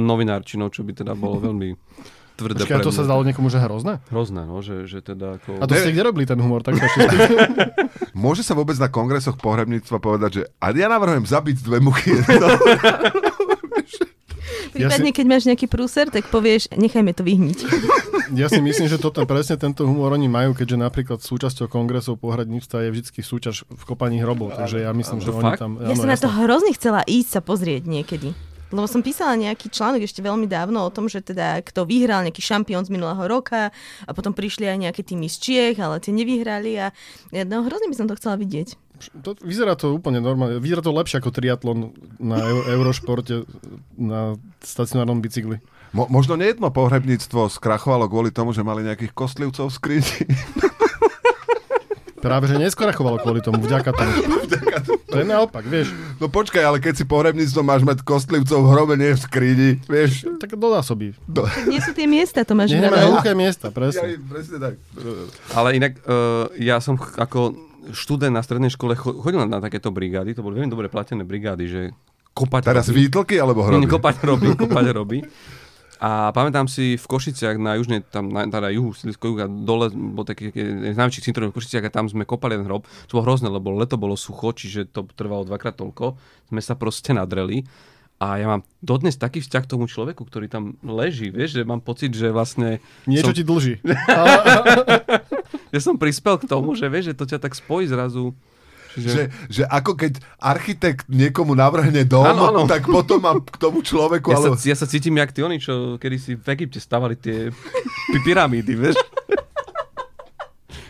novinárčinou, 0.07 0.73
čo 0.73 0.81
by 0.81 0.91
teda 0.97 1.13
bolo 1.13 1.41
veľmi 1.47 1.77
tvrdé 2.37 2.63
Počkaj, 2.63 2.77
a 2.77 2.85
to 2.85 2.93
sa 2.93 3.03
zdalo 3.03 3.25
niekomu, 3.25 3.49
že 3.49 3.57
hrozné? 3.57 3.97
Hrozné, 4.13 4.45
no, 4.45 4.61
že, 4.61 4.85
že 4.85 5.01
teda 5.01 5.41
ako... 5.41 5.57
A 5.57 5.65
to 5.65 5.73
ste 5.73 5.89
kde 5.89 6.05
robili 6.05 6.29
ten 6.29 6.37
humor? 6.37 6.61
Tak 6.61 6.77
Môže 8.13 8.45
sa 8.45 8.53
vôbec 8.53 8.77
na 8.77 8.93
kongresoch 8.93 9.41
pohrebníctva 9.41 9.97
povedať, 9.97 10.29
že 10.31 10.41
a 10.61 10.69
ja 10.69 10.87
navrhujem 10.87 11.25
zabiť 11.25 11.57
dve 11.65 11.81
muchy. 11.81 12.13
Prípadne, 14.77 15.11
keď 15.11 15.25
máš 15.25 15.43
nejaký 15.49 15.65
prúser, 15.65 16.07
tak 16.13 16.29
povieš, 16.29 16.69
nechajme 16.77 17.11
to 17.11 17.25
vyhniť. 17.25 17.59
Ja 18.35 18.51
si 18.51 18.59
myslím, 18.59 18.91
že 18.91 18.99
toto, 18.99 19.23
presne 19.23 19.55
tento 19.55 19.87
humor 19.87 20.11
oni 20.11 20.27
majú, 20.27 20.51
keďže 20.51 20.75
napríklad 20.75 21.19
súčasťou 21.23 21.71
kongresov 21.71 22.19
pohradníctva 22.19 22.83
je 22.83 22.89
vždy 22.99 23.23
súťaž 23.23 23.63
v 23.63 23.83
kopaní 23.87 24.19
hrobov, 24.19 24.51
takže 24.51 24.83
ja 24.83 24.91
myslím, 24.91 25.23
že 25.23 25.31
oni 25.31 25.55
fakt? 25.55 25.63
tam... 25.63 25.79
Ja 25.79 25.95
áno, 25.95 26.03
som 26.03 26.11
na 26.11 26.19
to 26.19 26.27
hrozne 26.27 26.75
chcela 26.75 27.07
ísť 27.07 27.39
sa 27.39 27.41
pozrieť 27.43 27.87
niekedy. 27.87 28.35
Lebo 28.67 28.83
som 28.83 28.99
písala 28.99 29.39
nejaký 29.39 29.71
článok 29.71 30.03
ešte 30.03 30.19
veľmi 30.19 30.43
dávno 30.43 30.83
o 30.83 30.91
tom, 30.91 31.07
že 31.07 31.23
teda 31.23 31.63
kto 31.63 31.87
vyhral 31.87 32.27
nejaký 32.27 32.43
šampión 32.43 32.83
z 32.83 32.91
minulého 32.91 33.23
roka 33.23 33.71
a 34.03 34.11
potom 34.11 34.35
prišli 34.35 34.67
aj 34.67 34.77
nejaké 34.83 35.07
týmy 35.07 35.31
z 35.31 35.39
Čiech, 35.39 35.77
ale 35.79 36.03
tie 36.03 36.11
nevyhrali 36.11 36.75
a 36.75 36.91
no, 37.47 37.63
hrozne 37.63 37.87
by 37.87 37.95
som 37.95 38.11
to 38.11 38.19
chcela 38.19 38.35
vidieť. 38.35 38.75
To, 39.19 39.37
vyzerá 39.37 39.73
to 39.73 39.91
úplne 39.91 40.17
normálne. 40.17 40.57
Vyzerá 40.57 40.79
to 40.79 40.91
lepšie 40.91 41.17
ako 41.17 41.29
triatlon 41.29 41.91
na 42.17 42.37
eu, 42.39 42.59
Eurošporte 42.71 43.45
na 43.93 44.33
stacionárnom 44.59 45.17
bicykli. 45.17 45.61
Mo- 45.89 46.07
možno 46.07 46.35
nejedno 46.35 46.67
pohrebníctvo 46.67 47.47
skrachovalo 47.47 48.05
kvôli 48.05 48.29
tomu, 48.29 48.51
že 48.51 48.59
mali 48.59 48.81
nejakých 48.81 49.13
kostlivcov 49.13 49.67
v 49.67 49.73
skrini. 49.73 50.15
Práve, 52.17 52.49
že 52.49 52.57
neskorachovalo 52.57 53.21
kvôli 53.21 53.39
tomu, 53.39 53.61
vďaka 53.65 53.93
tomu. 53.93 54.11
To 55.07 55.15
je 55.15 55.23
naopak, 55.23 55.63
vieš. 55.63 55.93
No 56.17 56.27
počkaj, 56.27 56.59
ale 56.59 56.77
keď 56.77 56.93
si 56.95 57.05
pohrebníctvo 57.05 57.61
máš 57.61 57.85
mať 57.85 58.01
kostlivcov 58.01 58.57
v 58.57 58.67
hrobe, 58.67 58.93
nie 58.97 59.13
v 59.13 59.21
skrini, 59.21 59.69
vieš. 59.85 60.25
Tak 60.35 60.51
donásobí. 60.51 61.13
Tak 61.23 61.69
nie 61.69 61.77
sú 61.77 61.93
tie 61.93 62.03
miesta, 62.03 62.41
to 62.41 62.51
máš 62.51 62.73
Nie, 62.73 62.89
hluché 62.89 63.31
miesta, 63.31 63.69
Ja, 63.69 63.71
presne. 63.71 64.17
presne 64.19 64.57
tak. 64.57 64.73
Ale 65.53 65.77
inak 65.77 65.93
uh, 66.03 66.49
ja 66.57 66.81
som 66.81 66.97
ch- 66.97 67.15
ako 67.15 67.53
študent 67.91 68.31
na 68.31 68.41
strednej 68.41 68.69
škole 68.69 68.93
cho- 68.93 69.15
chodil 69.15 69.43
na, 69.43 69.59
takéto 69.59 69.89
brigády, 69.89 70.31
to 70.31 70.41
boli 70.41 70.57
veľmi 70.57 70.71
dobre 70.71 70.87
platené 70.87 71.21
brigády, 71.21 71.65
že 71.65 71.81
kopať 72.31 72.61
Teraz 72.63 72.87
roby. 72.87 72.97
výtlky 73.05 73.35
alebo 73.37 73.65
Nie, 73.65 73.81
nie, 73.81 73.87
hroby? 73.87 73.93
kopať 73.97 74.15
robí, 74.21 74.47
kopať 74.53 74.85
robí. 74.93 75.19
A 75.97 76.29
pamätám 76.29 76.69
si 76.69 76.93
v 76.93 77.05
Košiciach 77.09 77.57
na 77.57 77.73
južnej, 77.73 78.05
tam 78.05 78.29
na, 78.29 78.45
teda 78.45 78.69
juhu, 78.69 78.93
Silisko 78.93 79.33
juhu 79.33 79.41
a 79.41 79.49
dole 79.49 79.89
bol 79.89 80.21
taký 80.21 80.53
z 80.53 80.93
najväčších 80.93 81.25
cintorín 81.25 81.49
v 81.49 81.57
Košiciach 81.57 81.89
a 81.89 81.93
tam 81.93 82.05
sme 82.05 82.21
kopali 82.21 82.53
jeden 82.53 82.69
hrob. 82.69 82.85
To 83.09 83.17
bolo 83.17 83.25
hrozné, 83.25 83.49
lebo 83.49 83.73
leto 83.73 83.97
bolo 83.97 84.13
sucho, 84.13 84.53
čiže 84.53 84.93
to 84.93 85.09
trvalo 85.17 85.41
dvakrát 85.41 85.73
toľko. 85.73 86.13
Sme 86.53 86.61
sa 86.61 86.77
proste 86.77 87.17
nadreli. 87.17 87.65
A 88.17 88.37
ja 88.37 88.45
mám 88.45 88.61
dodnes 88.77 89.13
taký 89.13 89.41
vzťah 89.41 89.61
k 89.65 89.71
tomu 89.73 89.85
človeku, 89.85 90.25
ktorý 90.25 90.49
tam 90.49 90.77
leží, 90.81 91.29
vieš, 91.29 91.57
že 91.57 91.65
mám 91.65 91.81
pocit, 91.81 92.09
že 92.13 92.33
vlastne 92.33 92.81
Niečo 93.05 93.29
som, 93.29 93.37
ti 93.37 93.45
dlží. 93.45 93.73
že 95.77 95.85
som 95.85 95.95
prispel 95.95 96.41
k 96.41 96.49
tomu, 96.49 96.73
že 96.73 96.89
vieš, 96.89 97.13
že 97.13 97.17
to 97.17 97.29
ťa 97.29 97.37
tak 97.37 97.53
spojí 97.53 97.85
zrazu. 97.85 98.33
Čiže... 98.97 99.09
Že, 99.13 99.23
že 99.45 99.63
ako 99.69 99.91
keď 99.93 100.13
architekt 100.41 101.05
niekomu 101.05 101.53
navrhne 101.53 102.01
dom, 102.01 102.25
Áno, 102.25 102.49
áno. 102.49 102.61
tak 102.65 102.89
potom 102.89 103.21
mám 103.21 103.45
k 103.45 103.53
tomu 103.61 103.85
človeku, 103.85 104.33
Ja 104.33 104.41
sa, 104.41 104.49
ale... 104.49 104.57
ja 104.57 104.73
sa 104.73 104.89
cítim 104.89 105.13
jak 105.13 105.29
tí 105.29 105.45
oni, 105.45 105.61
čo 105.61 106.01
kedy 106.01 106.17
si 106.17 106.33
v 106.33 106.47
Egypte 106.49 106.81
stavali 106.81 107.13
tie 107.13 107.53
pyramídy, 108.25 108.73
vieš. 108.73 108.97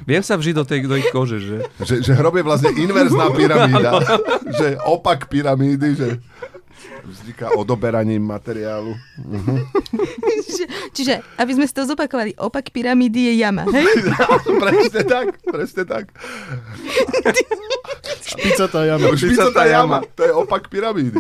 Viem 0.07 0.23
sa 0.23 0.39
vžiť 0.39 0.55
do, 0.55 0.63
tej, 0.63 0.87
do 0.87 0.95
ich 0.95 1.11
kože, 1.11 1.43
že... 1.43 1.57
Že, 1.83 1.95
že 1.99 2.11
hrob 2.15 2.39
je 2.39 2.47
vlastne 2.47 2.71
inverzná 2.71 3.27
pyramída. 3.35 3.99
že 4.55 4.79
opak 4.87 5.27
pyramídy, 5.27 5.99
že 5.99 6.07
vzniká 7.03 7.51
odoberaním 7.59 8.23
materiálu. 8.23 8.95
Čiže, 10.47 10.65
čiže, 10.95 11.13
aby 11.35 11.51
sme 11.51 11.67
si 11.67 11.75
to 11.75 11.83
zopakovali, 11.83 12.39
opak 12.39 12.71
pyramídy 12.71 13.31
je 13.31 13.33
jama, 13.43 13.67
hej? 13.67 13.83
presne 14.63 15.01
tak, 15.03 15.35
presne 15.43 15.83
tak. 15.83 16.07
Špicatá 18.31 18.87
jama. 18.87 19.11
Špicatá 19.11 19.63
jama, 19.67 19.99
to 20.15 20.23
je 20.23 20.31
opak 20.31 20.71
pyramídy. 20.71 21.19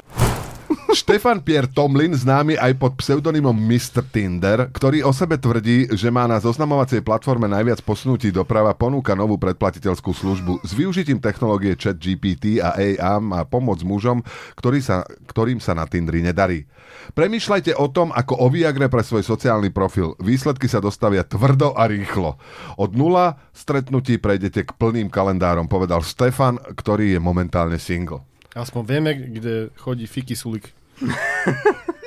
Štefan 0.95 1.43
Pierre 1.43 1.67
Tomlin, 1.67 2.15
známy 2.15 2.55
aj 2.55 2.79
pod 2.79 2.95
pseudonymom 2.95 3.51
Mr. 3.51 4.07
Tinder, 4.07 4.71
ktorý 4.71 5.03
o 5.03 5.11
sebe 5.11 5.35
tvrdí, 5.35 5.91
že 5.91 6.07
má 6.07 6.23
na 6.31 6.39
zoznamovacej 6.39 7.03
platforme 7.03 7.51
najviac 7.51 7.83
posunutí 7.83 8.31
doprava, 8.31 8.71
ponúka 8.71 9.11
novú 9.11 9.35
predplatiteľskú 9.35 10.15
službu. 10.15 10.63
S 10.63 10.71
využitím 10.71 11.19
technológie 11.19 11.75
ChatGPT 11.75 12.63
a 12.63 12.71
AI 12.79 13.19
má 13.19 13.43
pomôcť 13.43 13.83
mužom, 13.83 14.23
ktorý 14.55 14.79
sa, 14.79 15.03
ktorým 15.27 15.59
sa 15.59 15.75
na 15.75 15.83
Tindri 15.91 16.23
nedarí. 16.23 16.63
Premýšľajte 17.11 17.75
o 17.75 17.91
tom, 17.91 18.15
ako 18.15 18.39
o 18.39 18.47
Viagre 18.47 18.87
pre 18.87 19.03
svoj 19.03 19.27
sociálny 19.27 19.75
profil. 19.75 20.15
Výsledky 20.23 20.71
sa 20.71 20.79
dostavia 20.79 21.27
tvrdo 21.27 21.75
a 21.75 21.83
rýchlo. 21.91 22.39
Od 22.79 22.91
nula 22.95 23.35
stretnutí 23.51 24.23
prejdete 24.23 24.63
k 24.63 24.71
plným 24.71 25.11
kalendárom, 25.11 25.67
povedal 25.67 25.99
Štefan, 25.99 26.63
ktorý 26.63 27.17
je 27.17 27.19
momentálne 27.19 27.75
single. 27.75 28.23
Aspoň 28.57 28.81
vieme, 28.89 29.11
kde 29.13 29.69
chodí 29.77 30.09
Fiki 30.09 30.33
Sulik. 30.33 30.73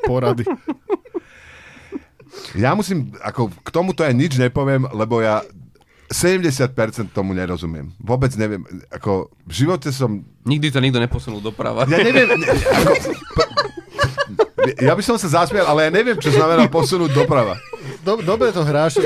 Porady. 0.06 0.42
Ja 2.58 2.74
musím, 2.74 3.14
ako 3.22 3.54
k 3.62 3.68
tomuto 3.70 4.02
ja 4.02 4.10
nič 4.10 4.34
nepoviem, 4.34 4.82
lebo 4.90 5.22
ja 5.22 5.46
70% 6.10 6.74
tomu 7.14 7.30
nerozumiem. 7.38 7.94
Vôbec 8.02 8.34
neviem, 8.34 8.66
ako 8.90 9.30
v 9.46 9.52
živote 9.54 9.94
som... 9.94 10.26
Nikdy 10.42 10.74
to 10.74 10.82
nikto 10.82 10.98
neposunul 10.98 11.38
doprava. 11.38 11.86
Ja 11.86 12.02
neviem, 12.02 12.26
ne, 12.34 12.46
ako, 12.50 12.90
p- 14.58 14.78
ja 14.90 14.92
by 14.98 15.02
som 15.06 15.14
sa 15.14 15.30
zasmial, 15.30 15.70
ale 15.70 15.86
ja 15.86 15.90
neviem, 15.94 16.18
čo 16.18 16.34
znamená 16.34 16.66
posunúť 16.66 17.14
doprava. 17.14 17.54
Do, 18.02 18.18
dobre 18.26 18.50
to 18.50 18.66
hráš. 18.66 18.98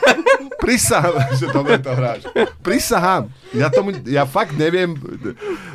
Prisahám, 0.62 1.14
že 1.34 1.50
dobre 1.50 1.76
to 1.82 1.90
hráš. 1.90 2.22
Prisahám. 2.62 3.28
Ja, 3.50 3.66
tomu, 3.68 3.90
ja 4.06 4.22
fakt 4.22 4.54
neviem. 4.54 4.94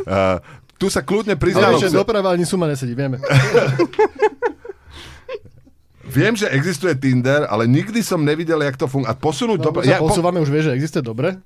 Uh, 0.07 0.39
tu 0.79 0.87
sa 0.87 1.01
kľudne 1.01 1.35
Ale 1.35 1.41
priznám. 1.41 1.75
že 1.75 1.91
doprava 1.91 2.31
ani 2.31 2.41
suma 2.41 2.65
nesedí, 2.65 2.95
vieme. 2.95 3.19
Viem, 6.09 6.33
že 6.33 6.49
existuje 6.49 6.89
Tinder, 6.95 7.45
ale 7.45 7.67
nikdy 7.67 8.01
som 8.01 8.17
nevidel, 8.19 8.57
jak 8.59 8.73
to 8.73 8.87
funguje. 8.87 9.05
A 9.05 9.13
posunúť 9.13 9.61
No, 9.61 9.65
doprava... 9.69 9.85
sa 9.85 9.93
Ja, 9.93 10.01
po, 10.01 10.09
posúvame, 10.09 10.41
už 10.41 10.49
vieš, 10.49 10.65
že 10.65 10.73
existuje 10.73 11.05
dobre. 11.05 11.37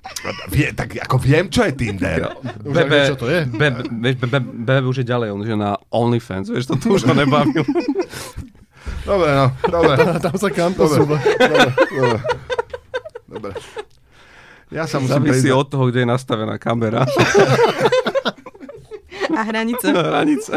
vie, 0.48 0.72
tak 0.72 0.96
ako 0.96 1.20
viem, 1.20 1.52
čo 1.52 1.68
je 1.68 1.76
Tinder. 1.76 2.32
Už 2.64 2.72
vieš, 2.88 3.08
čo 3.12 3.18
to 3.18 3.28
je. 3.28 3.44
Be, 3.50 3.68
be, 3.70 3.82
vieš, 3.92 4.16
be, 4.16 4.28
be, 4.30 4.40
be, 4.40 4.76
už 4.82 5.04
je 5.04 5.06
ďalej, 5.06 5.36
on 5.36 5.44
je 5.44 5.58
na 5.58 5.76
OnlyFans, 5.90 6.48
vieš, 6.48 6.72
to 6.72 6.80
tu 6.80 6.96
už 6.96 7.04
ho 7.04 7.14
nebavil. 7.14 7.60
Dobre, 9.04 9.30
no, 9.34 9.52
dobre. 9.66 9.96
Tam 10.24 10.32
sa 10.34 10.48
kam 10.48 10.72
Dobre, 10.72 10.80
posúva. 10.96 11.16
dobre, 11.20 11.68
dobre. 11.92 12.20
dobre. 13.26 13.52
Ja 14.70 14.88
sa 14.88 14.96
musím 14.98 15.28
Závisí 15.28 15.52
od 15.52 15.68
toho, 15.68 15.88
kde 15.88 16.04
je 16.04 16.10
nastavená 16.10 16.56
kamera. 16.56 17.04
A 19.34 19.42
hranice. 19.44 19.88
Hranice. 19.90 20.54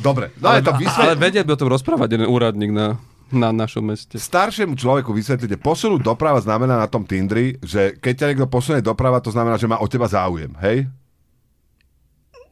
Dobre, 0.00 0.32
no 0.40 0.48
ale 0.48 0.64
to 0.64 0.72
ale 0.72 0.80
vysvet... 0.80 1.18
vedel 1.20 1.44
by 1.44 1.52
o 1.54 1.60
tom 1.60 1.70
rozprávať 1.76 2.08
jeden 2.16 2.28
úradník 2.28 2.72
na 2.72 2.96
na 3.30 3.54
našom 3.54 3.86
meste. 3.86 4.18
Staršiemu 4.18 4.74
človeku 4.74 5.14
vysvetlíte, 5.14 5.62
posunúť 5.62 6.02
doprava 6.02 6.42
znamená 6.42 6.82
na 6.82 6.90
tom 6.90 7.06
Tindri, 7.06 7.62
že 7.62 7.94
keď 7.94 8.14
ťa 8.14 8.26
niekto 8.34 8.50
posunie 8.50 8.82
doprava, 8.82 9.22
to 9.22 9.30
znamená, 9.30 9.54
že 9.54 9.70
má 9.70 9.78
o 9.78 9.86
teba 9.86 10.10
záujem, 10.10 10.50
hej? 10.66 10.90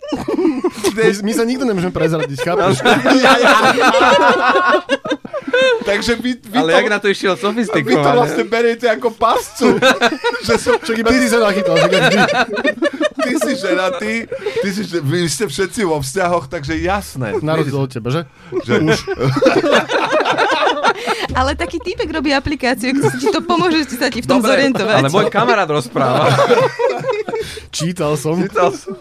My, 0.98 1.04
my 1.04 1.32
sa 1.36 1.44
nikto 1.46 1.62
nemôžeme 1.62 1.94
prezradiť, 1.94 2.38
chápeš? 2.42 2.80
Takže 5.84 6.12
vy, 6.16 6.36
vy, 6.36 6.58
Ale 6.58 6.70
to, 6.72 6.76
jak 6.76 6.88
na 6.90 6.98
to 7.00 7.08
išiel 7.08 7.32
vy 7.32 7.40
to 7.40 7.44
sofistikovane. 7.48 8.16
vlastne 8.16 8.44
beriete 8.44 8.86
ako 8.86 9.08
pascu. 9.16 9.66
že 10.46 10.54
som, 10.60 10.76
Však 10.78 10.96
iba 10.96 11.08
ty 11.08 11.16
si 11.18 11.28
sa 11.32 11.38
nachytal, 11.40 11.74
že 11.80 11.88
ty 13.18 13.32
si 13.36 13.52
ženatý, 13.56 14.12
ty 14.62 14.68
si, 14.68 14.82
že- 14.84 15.00
vy 15.00 15.24
ste 15.26 15.44
všetci 15.46 15.80
vo 15.84 15.98
vzťahoch, 15.98 16.46
takže 16.46 16.76
jasné. 16.76 17.40
Na 17.40 17.56
rozdiel 17.56 17.80
od 17.80 17.90
teba, 17.90 18.08
že? 18.12 18.22
Že 18.64 18.74
už, 18.84 18.98
Ale 21.38 21.54
taký 21.54 21.78
týpek 21.78 22.10
robí 22.10 22.34
aplikáciu, 22.34 22.90
keď 22.98 23.12
ti 23.14 23.28
to 23.30 23.40
pomôže 23.44 23.86
ti 23.86 23.94
sa 23.94 24.10
ti 24.10 24.20
v 24.20 24.26
tom 24.26 24.42
Dobre, 24.42 24.58
zorientovať. 24.58 24.94
Ale 24.98 25.10
môj 25.12 25.30
kamarát 25.30 25.68
rozpráva. 25.70 26.34
Čítal 27.76 28.18
som. 28.18 28.34
Čítal 28.42 28.74
som. 28.74 28.98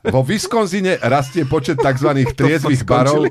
vo 0.00 0.20
Wisconsine 0.24 0.96
rastie 1.02 1.44
počet 1.44 1.76
tzv. 1.76 2.24
triezvých 2.32 2.82
barov. 2.88 3.28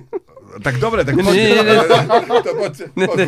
Tak 0.58 0.82
dobre, 0.82 1.06
tak 1.06 1.14
poďte. 1.14 1.38
nie, 1.38 1.54
nie. 1.62 1.78
To 2.46 2.52
poďte, 2.58 2.86
poďte. 2.96 3.26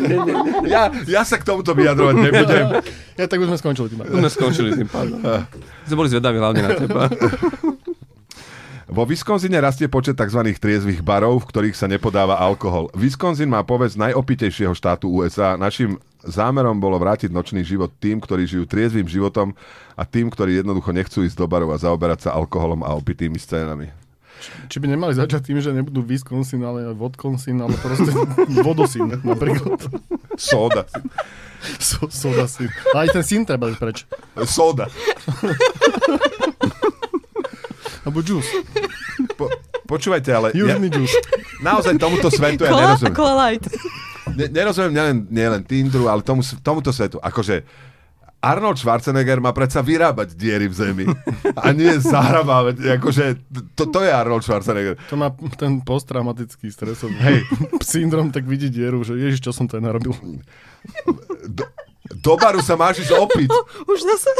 Ja, 0.66 0.90
ja 1.06 1.22
sa 1.22 1.38
k 1.38 1.46
tomuto 1.46 1.72
vyjadrovať 1.72 2.14
nebudem. 2.18 2.66
Ja 3.20 3.28
tak 3.28 3.44
už 3.44 3.52
sme 3.52 3.58
skončili 3.60 3.92
tým. 3.92 4.00
Sme 4.08 4.28
skončili 4.32 4.68
tým 4.72 4.88
pádom. 4.88 5.20
Sme 5.86 5.96
boli 6.00 6.08
zvedaví 6.08 6.40
hlavne 6.40 6.64
na 6.64 6.70
teba. 6.72 7.12
Vo 8.88 9.04
Wisconsine 9.04 9.56
rastie 9.60 9.88
počet 9.88 10.16
tzv. 10.16 10.40
triezvých 10.56 11.00
barov, 11.00 11.44
v 11.44 11.48
ktorých 11.48 11.76
sa 11.76 11.88
nepodáva 11.88 12.36
alkohol. 12.36 12.88
Wisconsin 12.96 13.48
má 13.48 13.64
povedz 13.64 13.96
najopitejšieho 13.96 14.72
štátu 14.76 15.08
USA. 15.12 15.56
Našim 15.56 15.96
zámerom 16.24 16.76
bolo 16.76 17.00
vrátiť 17.00 17.28
nočný 17.32 17.64
život 17.64 17.92
tým, 18.00 18.20
ktorí 18.20 18.44
žijú 18.44 18.64
triezvým 18.68 19.08
životom 19.08 19.56
a 19.96 20.02
tým, 20.04 20.28
ktorí 20.28 20.60
jednoducho 20.60 20.92
nechcú 20.92 21.24
ísť 21.24 21.36
do 21.36 21.46
barov 21.48 21.72
a 21.72 21.80
zaoberať 21.80 22.28
sa 22.28 22.36
alkoholom 22.36 22.84
a 22.84 22.92
opitými 22.96 23.40
scénami. 23.40 24.01
Či 24.66 24.76
by 24.82 24.86
nemali 24.90 25.14
začať 25.14 25.52
tým, 25.52 25.58
že 25.62 25.70
nebudú 25.70 26.02
Wisconsin, 26.02 26.62
ale 26.62 26.90
Vodconsin, 26.92 27.62
ale 27.62 27.78
proste 27.78 28.10
Vodosin 28.66 29.06
napríklad. 29.22 29.78
Soda. 30.34 30.88
So, 31.78 32.10
sodasin. 32.10 32.66
A 32.90 33.06
aj 33.06 33.14
ten 33.14 33.22
syn 33.22 33.42
treba 33.46 33.70
ísť 33.70 33.78
preč. 33.78 33.98
Soda. 34.50 34.90
Alebo 38.02 38.18
juice. 38.18 38.50
Po, 39.38 39.46
počúvajte, 39.86 40.30
ale 40.34 40.50
ja, 40.58 40.74
Južný 40.74 40.90
juice. 40.90 41.14
naozaj 41.62 41.94
tomuto 42.02 42.26
svetu 42.34 42.66
ja 42.66 42.74
nerozumiem. 42.74 43.14
kola 43.14 43.34
light. 43.46 43.70
Ne, 44.34 44.50
nerozumiem 44.50 44.92
nielen, 44.92 45.16
nielen 45.30 45.62
Tinderu, 45.62 46.10
ale 46.10 46.26
tomu, 46.26 46.42
tomuto 46.42 46.90
svetu. 46.90 47.22
Akože 47.22 47.62
Arnold 48.42 48.74
Schwarzenegger 48.74 49.38
má 49.38 49.54
predsa 49.54 49.86
vyrábať 49.86 50.34
diery 50.34 50.66
v 50.66 50.74
zemi. 50.74 51.04
A 51.54 51.70
nie 51.70 51.94
zahrabávať. 52.02 52.98
Akože 52.98 53.38
to, 53.78 53.86
to 53.86 54.02
je 54.02 54.10
Arnold 54.10 54.42
Schwarzenegger. 54.42 54.98
To 55.06 55.14
má 55.14 55.30
ten 55.54 55.78
posttraumatický 55.78 56.66
stresový 56.74 57.14
Hej. 57.22 57.46
syndrom, 57.94 58.34
tak 58.34 58.42
vidí 58.50 58.66
dieru, 58.66 59.06
že 59.06 59.14
ježiš, 59.14 59.46
čo 59.46 59.54
som 59.54 59.70
to 59.70 59.78
aj 59.78 59.86
narobil. 59.86 60.10
Do, 61.46 61.64
do 62.10 62.34
baru 62.34 62.58
sa 62.58 62.74
máš 62.74 63.06
ísť 63.06 63.14
opiť. 63.14 63.50
Už 63.94 63.98
zase. 64.02 64.30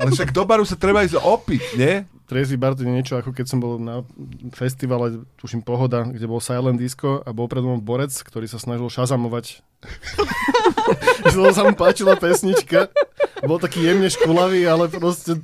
Ale 0.00 0.16
však 0.16 0.32
do 0.32 0.48
baru 0.48 0.64
sa 0.64 0.80
treba 0.80 1.04
ísť 1.04 1.20
opiť, 1.20 1.62
nie? 1.76 2.15
Triezvy 2.26 2.58
bar 2.58 2.74
to 2.74 2.82
je 2.82 2.90
niečo, 2.90 3.14
ako 3.22 3.30
keď 3.30 3.46
som 3.46 3.62
bol 3.62 3.78
na 3.78 4.02
festivale, 4.50 5.22
tuším 5.38 5.62
Pohoda, 5.62 6.02
kde 6.02 6.26
bol 6.26 6.42
Silent 6.42 6.74
Disco 6.74 7.22
a 7.22 7.30
bol 7.30 7.46
pred 7.46 7.62
mnou 7.62 7.78
borec, 7.78 8.10
ktorý 8.10 8.50
sa 8.50 8.58
snažil 8.58 8.90
šazamovať. 8.90 9.62
to 11.30 11.54
sa 11.54 11.62
mu 11.62 11.78
páčila 11.78 12.18
pesnička. 12.18 12.90
Bol 13.46 13.62
taký 13.62 13.86
jemne 13.86 14.10
škulavý, 14.10 14.66
ale 14.66 14.90
proste... 14.90 15.38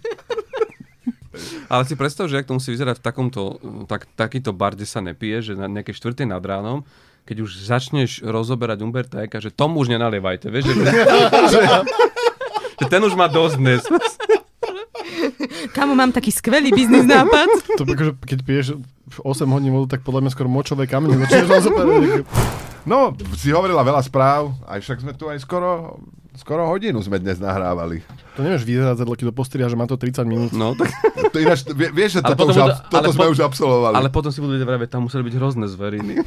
Ale 1.71 1.87
si 1.87 1.95
predstav, 1.95 2.27
že 2.27 2.42
ak 2.42 2.51
to 2.51 2.59
musí 2.59 2.75
vyzerať 2.75 2.99
v 2.99 3.05
takomto, 3.07 3.42
tak, 3.87 4.11
takýto 4.18 4.51
bar, 4.51 4.75
kde 4.75 4.85
sa 4.85 4.99
nepije, 4.99 5.40
že 5.40 5.53
na 5.55 5.71
nejakej 5.71 5.97
štvrtej 5.97 6.29
nad 6.29 6.42
ránom, 6.42 6.83
keď 7.25 7.47
už 7.47 7.62
začneš 7.62 8.27
rozoberať 8.27 8.83
Umberta 8.83 9.23
Eka, 9.23 9.38
že 9.38 9.55
tomu 9.55 9.81
už 9.81 9.95
nenalievajte, 9.95 10.51
vieš, 10.51 10.75
že, 10.75 10.75
že, 11.55 11.61
že 12.83 12.87
ten 12.90 13.01
už 13.01 13.14
má 13.14 13.31
dosť 13.31 13.55
dnes. 13.57 13.83
Kamo, 15.68 15.92
mám 15.92 16.11
taký 16.11 16.29
skvelý 16.29 16.68
biznis 16.68 17.05
nápad. 17.05 17.46
To 17.79 17.85
akože, 17.85 18.18
keď 18.18 18.38
piješ 18.42 18.66
8 19.14 19.22
hodín 19.46 19.70
vodu, 19.70 19.94
tak 19.94 20.03
podľa 20.03 20.27
mňa 20.27 20.31
skoro 20.31 20.48
močové 20.48 20.85
kamene 20.85 21.22
začneš. 21.22 21.70
No, 22.83 23.14
si 23.38 23.55
hovorila 23.55 23.81
veľa 23.81 24.03
správ, 24.03 24.59
aj 24.66 24.83
však 24.83 24.98
sme 24.98 25.14
tu 25.14 25.31
aj 25.31 25.38
skoro, 25.38 26.03
skoro 26.35 26.66
hodinu 26.66 26.98
sme 26.98 27.22
dnes 27.22 27.38
nahrávali. 27.38 28.03
To 28.35 28.42
nevieš 28.42 28.66
vyzerať, 28.66 28.98
keď 28.98 29.31
to 29.31 29.31
postriha, 29.33 29.70
že 29.70 29.79
má 29.79 29.87
to 29.87 29.94
30 29.94 30.27
minút. 30.27 30.51
No, 30.51 30.75
tak, 30.75 30.90
To 31.31 31.38
ináč, 31.38 31.62
vie, 31.68 31.94
vieš, 31.94 32.18
že 32.18 32.20
Ale 32.20 32.35
toto, 32.35 32.42
potom 32.42 32.51
už, 32.51 32.59
budú- 32.59 32.75
ab- 32.75 32.83
toto 32.90 33.11
sme 33.14 33.22
po- 33.22 33.31
už 33.31 33.38
absolvovali. 33.38 33.94
ale 33.94 34.09
potom 34.11 34.35
si 34.35 34.42
budú 34.42 34.59
vedieť 34.59 34.66
vraviť, 34.66 34.88
tam 34.90 35.07
museli 35.07 35.22
byť 35.22 35.35
hrozné 35.38 35.66
zveriny. 35.68 36.12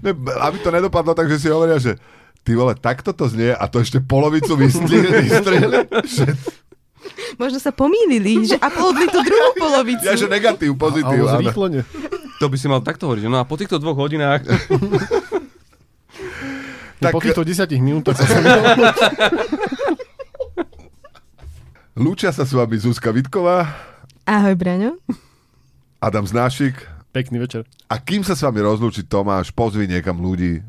Ne, 0.00 0.16
aby 0.16 0.56
to 0.58 0.72
nedopadlo 0.72 1.12
tak, 1.12 1.28
že 1.28 1.36
si 1.36 1.48
hovoria, 1.48 1.76
že 1.76 2.00
ty 2.40 2.56
vole, 2.56 2.72
takto 2.72 3.12
to 3.12 3.28
znie 3.28 3.52
a 3.52 3.68
to 3.68 3.76
ešte 3.76 4.00
polovicu 4.00 4.56
vystrihli, 4.56 5.20
vystrihli, 5.20 5.84
že, 6.02 6.32
Možno 7.40 7.58
sa 7.58 7.70
pomýlili, 7.70 8.44
že 8.44 8.56
uploadli 8.56 9.06
tú 9.06 9.18
druhú 9.18 9.50
polovicu. 9.54 10.02
ja, 10.02 10.14
že 10.14 10.26
negatív, 10.26 10.74
pozitív. 10.74 11.24
Áno. 11.24 11.38
zrýchlenie. 11.38 11.82
To 12.36 12.46
by 12.46 12.56
si 12.56 12.66
mal 12.66 12.80
takto 12.80 13.06
hovoriť. 13.06 13.24
No 13.24 13.36
a 13.36 13.44
po 13.44 13.54
týchto 13.54 13.76
dvoch 13.76 13.96
hodinách... 13.96 14.42
Tak... 17.02 17.10
Tak- 17.10 17.14
Po 17.14 17.20
týchto 17.20 17.42
10 17.42 17.66
minútach 17.82 18.14
sa 18.14 18.22
Lúčia 21.94 22.30
sa 22.30 22.46
s 22.46 22.52
vami 22.52 22.78
Zuzka 22.78 23.10
Vitková, 23.10 23.68
Ahoj, 24.22 24.54
Braňo. 24.54 24.96
Adam 25.98 26.22
Znášik 26.22 26.78
Pekný 27.10 27.36
večer. 27.38 27.66
a 27.86 27.98
kým 27.98 28.22
sa 28.22 28.32
s 28.32 28.40
vami 28.40 28.62
rozlúči 28.62 29.02
Tomáš, 29.02 29.50
pozvi 29.50 29.84
niekam 29.84 30.16
ľudí. 30.16 30.62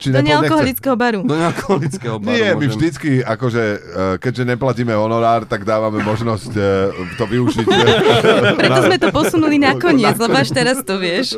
Či 0.00 0.08
Do 0.16 0.24
nealkoholického 0.24 0.96
baru. 0.96 1.20
Do 1.28 1.36
nealkoholického 1.36 2.16
baru 2.16 2.32
Nie, 2.32 2.56
my 2.56 2.66
vždycky, 2.72 3.20
akože, 3.20 3.64
eh, 3.64 3.78
keďže 4.16 4.48
neplatíme 4.48 4.96
honorár, 4.96 5.44
tak 5.44 5.68
dávame 5.68 6.00
možnosť 6.00 6.52
eh, 6.56 7.16
to 7.20 7.24
využiť. 7.28 7.66
Preto 8.60 8.80
sme 8.88 8.96
to 8.96 9.08
posunuli 9.12 9.60
nakoniec, 9.60 10.16
lebo 10.16 10.40
až 10.40 10.56
teraz 10.56 10.80
to 10.80 10.96
vieš. 10.96 11.36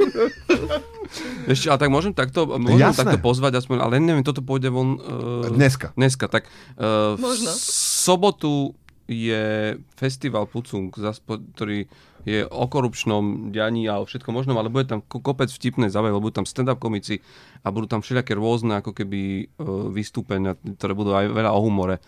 Ešte, 1.44 1.66
ale 1.68 1.78
tak 1.82 1.90
môžem 1.90 2.14
takto, 2.14 2.46
môžem 2.46 2.88
Jasné. 2.88 3.02
takto 3.04 3.18
pozvať, 3.18 3.58
aspoň, 3.58 3.82
ale 3.82 3.98
neviem, 3.98 4.24
toto 4.24 4.40
pôjde 4.40 4.70
von... 4.70 4.96
Uh, 4.96 5.50
Dneska. 5.50 5.92
Dneska, 5.98 6.30
tak 6.30 6.46
uh, 6.78 7.18
Možno. 7.18 7.50
v 7.50 7.58
sobotu 8.06 8.72
je 9.10 9.76
festival 9.98 10.46
Pucung, 10.46 10.88
ktorý 10.88 11.90
je 12.22 12.46
o 12.46 12.64
korupčnom 12.70 13.50
dianí 13.50 13.90
a 13.90 13.98
o 13.98 14.06
všetko 14.06 14.30
možnom, 14.30 14.54
ale 14.54 14.70
bude 14.70 14.86
tam 14.86 15.02
ko- 15.02 15.18
kopec 15.18 15.50
vtipnej 15.50 15.90
zábavy, 15.90 16.14
lebo 16.14 16.30
budú 16.30 16.42
tam 16.42 16.46
stand-up 16.46 16.78
komici 16.78 17.18
a 17.66 17.74
budú 17.74 17.90
tam 17.90 18.00
všelijaké 18.02 18.38
rôzne 18.38 18.78
ako 18.78 18.94
keby 18.94 19.50
uh, 19.58 19.90
vystúpenia, 19.90 20.54
ktoré 20.54 20.94
budú 20.94 21.18
aj 21.18 21.26
veľa 21.34 21.50
o 21.50 21.60
humore. 21.62 21.98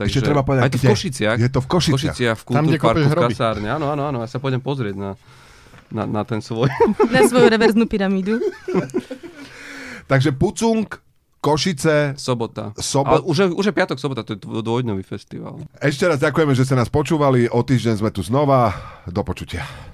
Ešte 0.00 0.24
treba 0.24 0.40
povedať, 0.40 0.64
aj 0.64 0.72
to 0.72 0.80
v? 0.80 0.88
Košiciach. 0.88 1.36
Je 1.36 1.50
to 1.52 1.60
v 1.60 1.68
Košiciach. 1.68 1.96
Košiciach, 2.00 2.36
v 2.36 2.44
Kultúrparku, 2.48 3.08
v 3.12 3.16
kasárne. 3.28 3.68
Áno, 3.68 3.92
áno, 3.92 4.02
áno, 4.08 4.18
ja 4.24 4.28
sa 4.28 4.40
pôjdem 4.40 4.64
pozrieť 4.64 4.96
na, 4.96 5.10
na, 5.92 6.08
na 6.08 6.22
ten 6.24 6.40
svoj. 6.40 6.72
Na 7.12 7.28
svoju 7.28 7.48
reverznú 7.52 7.84
pyramídu. 7.84 8.40
Takže 10.10 10.32
Pucung, 10.32 10.88
Košice, 11.40 12.14
Sobota. 12.14 12.74
Sobot- 12.74 13.06
Ale 13.08 13.20
už 13.22 13.36
je, 13.38 13.46
už 13.52 13.64
je 13.64 13.72
piatok, 13.72 13.96
sobota, 13.96 14.22
to 14.22 14.34
je 14.34 14.38
dvo- 14.38 14.58
dvojdňový 14.60 15.02
festival. 15.02 15.62
ešte 15.78 16.04
raz 16.04 16.18
ďakujeme, 16.18 16.50
že 16.50 16.64
ste 16.64 16.74
nás 16.74 16.88
počúvali, 16.88 17.46
o 17.46 17.60
týždeň 17.60 17.94
sme 17.96 18.10
tu 18.10 18.20
znova, 18.20 18.74
do 19.06 19.22
počutia. 19.22 19.62